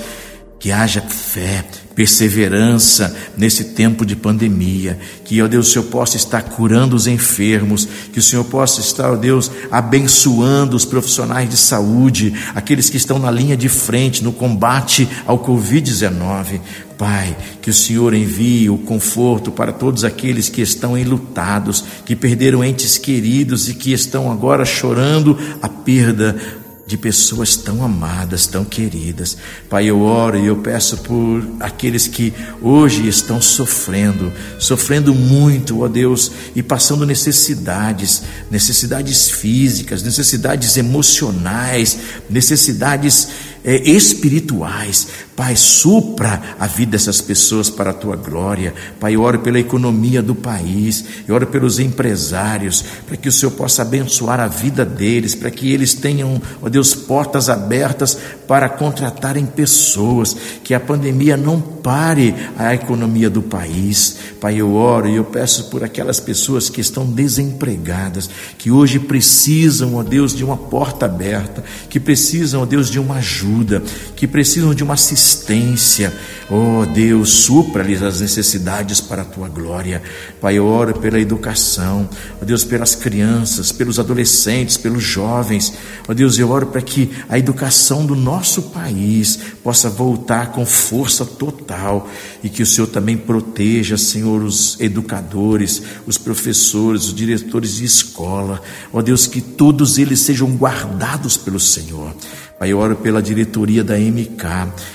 que 0.60 0.74
haja 0.74 1.00
fé 1.00 1.64
perseverança 1.96 3.16
nesse 3.38 3.64
tempo 3.66 4.06
de 4.06 4.16
pandemia, 4.16 5.00
que, 5.24 5.42
ó 5.42 5.48
Deus, 5.48 5.70
o 5.70 5.72
Senhor 5.72 5.86
possa 5.86 6.18
estar 6.18 6.42
curando 6.44 6.96
os 6.96 7.08
enfermos, 7.08 7.88
que 8.12 8.20
o 8.20 8.22
Senhor 8.22 8.44
possa 8.44 8.82
estar, 8.82 9.12
ó 9.12 9.16
Deus, 9.16 9.50
abençoando 9.72 10.76
os 10.76 10.84
profissionais 10.84 11.50
de 11.50 11.56
saúde, 11.56 12.34
aqueles 12.54 12.90
que 12.90 12.98
estão 12.98 13.18
na 13.18 13.32
linha 13.32 13.56
de 13.56 13.70
frente 13.70 14.24
no 14.24 14.34
combate 14.34 15.08
ao 15.26 15.40
Covid-19. 15.40 16.60
Pai, 16.98 17.36
que 17.62 17.70
o 17.70 17.74
Senhor 17.74 18.14
envie 18.14 18.70
o 18.70 18.78
conforto 18.78 19.52
para 19.52 19.74
todos 19.74 20.06
aqueles 20.06 20.48
que 20.48 20.62
estão 20.62 20.98
enlutados, 20.98 21.84
que 22.06 22.16
perderam 22.16 22.64
entes 22.64 22.98
queridos 22.98 23.68
e 23.68 23.74
que 23.74 23.92
estão 23.92 24.32
agora 24.32 24.64
chorando 24.64 25.38
a 25.62 25.68
perda 25.68 26.36
de 26.88 26.98
pessoas 26.98 27.56
tão 27.56 27.84
amadas, 27.84 28.46
tão 28.46 28.64
queridas. 28.64 29.38
Pai, 29.68 29.86
eu 29.86 30.02
oro 30.02 30.38
e 30.38 30.46
eu 30.46 30.58
peço 30.58 30.98
por 30.98 31.44
aqueles 31.60 32.08
que 32.08 32.32
hoje 32.62 33.08
estão 33.08 33.42
sofrendo, 33.42 34.32
sofrendo 34.60 35.14
muito, 35.14 35.82
ó 35.82 35.88
Deus, 35.88 36.32
e 36.56 36.62
passando 36.62 37.06
necessidades, 37.06 38.22
necessidades 38.52 39.30
físicas, 39.30 40.04
necessidades 40.04 40.78
emocionais, 40.78 41.98
necessidades 42.30 43.30
é, 43.64 43.78
espirituais. 43.90 45.08
Pai, 45.36 45.54
supra 45.58 46.42
a 46.58 46.66
vida 46.66 46.92
dessas 46.92 47.20
pessoas 47.20 47.70
para 47.70 47.90
a 47.90 47.94
tua 47.94 48.16
glória. 48.16 48.74
Pai, 49.02 49.16
eu 49.16 49.22
oro 49.22 49.40
pela 49.40 49.60
economia 49.60 50.22
do 50.22 50.34
país, 50.34 51.04
eu 51.28 51.36
oro 51.36 51.48
pelos 51.48 51.78
empresários, 51.78 52.86
para 53.06 53.18
que 53.18 53.28
o 53.28 53.32
Senhor 53.32 53.52
possa 53.52 53.82
abençoar 53.82 54.40
a 54.40 54.48
vida 54.48 54.86
deles, 54.86 55.36
para 55.36 55.52
que 55.52 55.74
eles 55.74 55.94
tenham, 55.94 56.42
ó 56.62 56.70
Deus, 56.70 56.96
portas 56.96 57.50
abertas 57.50 58.18
para 58.48 58.70
contratarem 58.70 59.46
pessoas, 59.46 60.38
que 60.64 60.74
a 60.74 60.80
pandemia 60.80 61.36
não 61.36 61.60
pare 61.60 62.34
a 62.58 62.74
economia 62.74 63.30
do 63.30 63.42
país. 63.42 64.16
Pai, 64.40 64.56
eu 64.56 64.74
oro 64.74 65.10
e 65.10 65.18
eu 65.18 65.26
peço 65.26 65.66
por 65.66 65.84
aquelas 65.84 66.20
pessoas 66.20 66.70
que 66.70 66.80
estão 66.80 67.06
desempregadas, 67.06 68.30
que 68.58 68.72
hoje 68.72 69.00
precisam, 69.00 69.96
ó 69.96 70.04
Deus, 70.04 70.34
de 70.34 70.46
uma 70.46 70.56
porta 70.56 71.06
aberta, 71.08 71.62
que 71.90 72.00
precisam, 72.00 72.62
ó 72.62 72.66
Deus, 72.66 72.90
de 72.90 73.00
uma 73.00 73.16
ajuda, 73.16 73.84
que 74.16 74.26
precisam 74.26 74.74
de 74.74 74.82
uma 74.82 74.94
assistência 74.94 75.25
existência. 75.26 76.14
Oh 76.48 76.86
Deus, 76.86 77.30
supra-lhes 77.32 78.04
as 78.04 78.22
necessidades 78.22 79.02
para 79.02 79.24
a 79.24 79.26
tua 79.26 79.50
glória. 79.50 80.02
Pai, 80.40 80.60
eu 80.60 80.68
oro 80.68 81.00
pela 81.00 81.20
educação, 81.20 82.08
oh 82.40 82.46
Deus, 82.46 82.64
pelas 82.64 82.94
crianças, 82.94 83.72
pelos 83.72 84.00
adolescentes, 84.00 84.78
pelos 84.78 85.02
jovens. 85.02 85.74
Oh 86.08 86.14
Deus, 86.14 86.38
eu 86.38 86.52
oro 86.52 86.68
para 86.68 86.82
que 86.82 87.10
a 87.28 87.40
educação 87.40 88.06
do 88.06 88.16
nosso 88.16 88.62
país 88.64 89.40
possa 89.64 89.90
voltar 89.90 90.52
com 90.52 90.64
força 90.66 91.26
total 91.26 92.08
e 92.44 92.50
que 92.50 92.62
o 92.62 92.66
Senhor 92.66 92.88
também 92.88 93.18
proteja, 93.18 93.98
Senhor, 93.98 94.44
os 94.44 94.80
educadores, 94.80 95.82
os 96.06 96.20
professores, 96.20 97.06
os 97.06 97.16
diretores 97.16 97.78
de 97.78 97.86
escola. 97.86 98.62
Ó 98.94 99.00
oh 99.00 99.02
Deus, 99.02 99.26
que 99.26 99.42
todos 99.42 99.98
eles 99.98 100.20
sejam 100.20 100.56
guardados 100.56 101.38
pelo 101.38 101.60
Senhor. 101.60 102.14
Pai, 102.58 102.72
eu 102.72 102.78
oro 102.78 102.96
pela 102.96 103.22
diretoria 103.22 103.84
da 103.84 103.98
MK, 103.98 104.46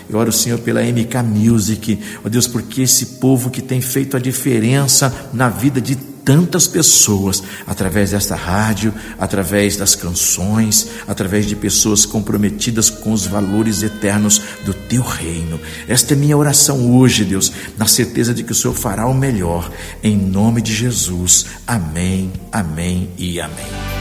eu 0.09 0.19
oro, 0.19 0.33
Senhor, 0.33 0.59
pela 0.61 0.83
MK 0.83 1.23
Music, 1.23 1.99
ó 2.25 2.29
Deus, 2.29 2.47
porque 2.47 2.83
esse 2.83 3.19
povo 3.19 3.51
que 3.51 3.61
tem 3.61 3.83
feito 3.83 4.17
a 4.17 4.21
diferença 4.21 5.29
na 5.33 5.51
vida 5.51 5.79
de 5.79 5.95
tantas 6.25 6.67
pessoas, 6.67 7.43
através 7.67 8.13
desta 8.13 8.35
rádio, 8.35 8.95
através 9.19 9.77
das 9.77 9.95
canções, 9.95 10.89
através 11.07 11.47
de 11.47 11.57
pessoas 11.57 12.07
comprometidas 12.07 12.89
com 12.89 13.13
os 13.13 13.27
valores 13.27 13.83
eternos 13.83 14.41
do 14.65 14.73
teu 14.73 15.03
reino. 15.03 15.61
Esta 15.89 16.15
é 16.15 16.17
minha 16.17 16.37
oração 16.37 16.97
hoje, 16.97 17.25
Deus, 17.25 17.53
na 17.77 17.87
certeza 17.87 18.33
de 18.33 18.43
que 18.43 18.53
o 18.53 18.55
Senhor 18.55 18.75
fará 18.75 19.07
o 19.07 19.15
melhor, 19.15 19.71
em 20.03 20.17
nome 20.17 20.63
de 20.63 20.73
Jesus. 20.75 21.47
Amém, 21.67 22.33
amém 22.53 23.11
e 23.19 23.41
amém. 23.41 24.00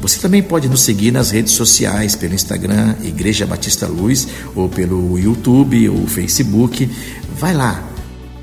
Você 0.00 0.18
também 0.18 0.42
pode 0.42 0.68
nos 0.68 0.82
seguir 0.82 1.12
nas 1.12 1.30
redes 1.30 1.52
sociais, 1.52 2.16
pelo 2.16 2.34
Instagram, 2.34 2.96
Igreja 3.02 3.46
Batista 3.46 3.86
Luz, 3.86 4.26
ou 4.54 4.68
pelo 4.68 5.16
YouTube 5.16 5.88
ou 5.88 6.06
Facebook. 6.08 6.90
Vai 7.38 7.54
lá, 7.54 7.88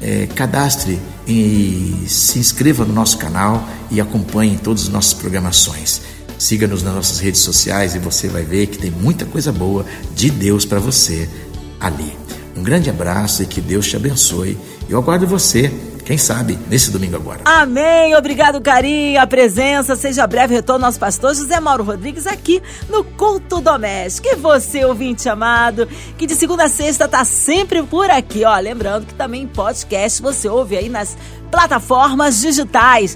é, 0.01 0.25
cadastre 0.27 0.97
e 1.27 2.05
se 2.07 2.39
inscreva 2.39 2.85
no 2.85 2.93
nosso 2.93 3.17
canal 3.17 3.67
e 3.91 3.99
acompanhe 3.99 4.57
todas 4.57 4.83
as 4.83 4.89
nossas 4.89 5.13
programações. 5.13 6.01
Siga-nos 6.37 6.81
nas 6.81 6.95
nossas 6.95 7.19
redes 7.19 7.41
sociais 7.41 7.93
e 7.93 7.99
você 7.99 8.29
vai 8.29 8.43
ver 8.43 8.67
que 8.67 8.77
tem 8.77 8.89
muita 8.89 9.25
coisa 9.25 9.51
boa 9.51 9.85
de 10.15 10.29
Deus 10.29 10.63
para 10.63 10.79
você 10.79 11.27
ali. 11.77 12.13
Um 12.55 12.63
grande 12.63 12.89
abraço 12.89 13.43
e 13.43 13.45
que 13.45 13.59
Deus 13.59 13.87
te 13.87 13.97
abençoe. 13.97 14.57
Eu 14.89 14.97
aguardo 14.97 15.27
você 15.27 15.69
quem 16.09 16.17
sabe, 16.17 16.57
nesse 16.67 16.89
domingo 16.89 17.17
agora. 17.17 17.41
Amém. 17.45 18.15
Obrigado, 18.15 18.59
carinho, 18.59 19.21
a 19.21 19.27
presença. 19.27 19.95
Seja 19.95 20.25
breve 20.25 20.55
retorno 20.55 20.83
nosso 20.83 20.97
pastor 20.97 21.35
José 21.35 21.59
Mauro 21.59 21.83
Rodrigues 21.83 22.25
aqui 22.25 22.63
no 22.89 23.03
Culto 23.03 23.61
Doméstico. 23.61 24.27
E 24.27 24.35
você, 24.35 24.83
ouvinte 24.83 25.29
amado, 25.29 25.87
que 26.17 26.25
de 26.25 26.33
segunda 26.33 26.63
a 26.63 26.67
sexta 26.67 27.07
tá 27.07 27.23
sempre 27.23 27.83
por 27.83 28.09
aqui. 28.09 28.43
Ó, 28.43 28.57
lembrando 28.57 29.05
que 29.05 29.13
também 29.13 29.45
podcast 29.45 30.19
você 30.19 30.49
ouve 30.49 30.75
aí 30.75 30.89
nas 30.89 31.15
plataformas 31.51 32.41
digitais. 32.41 33.15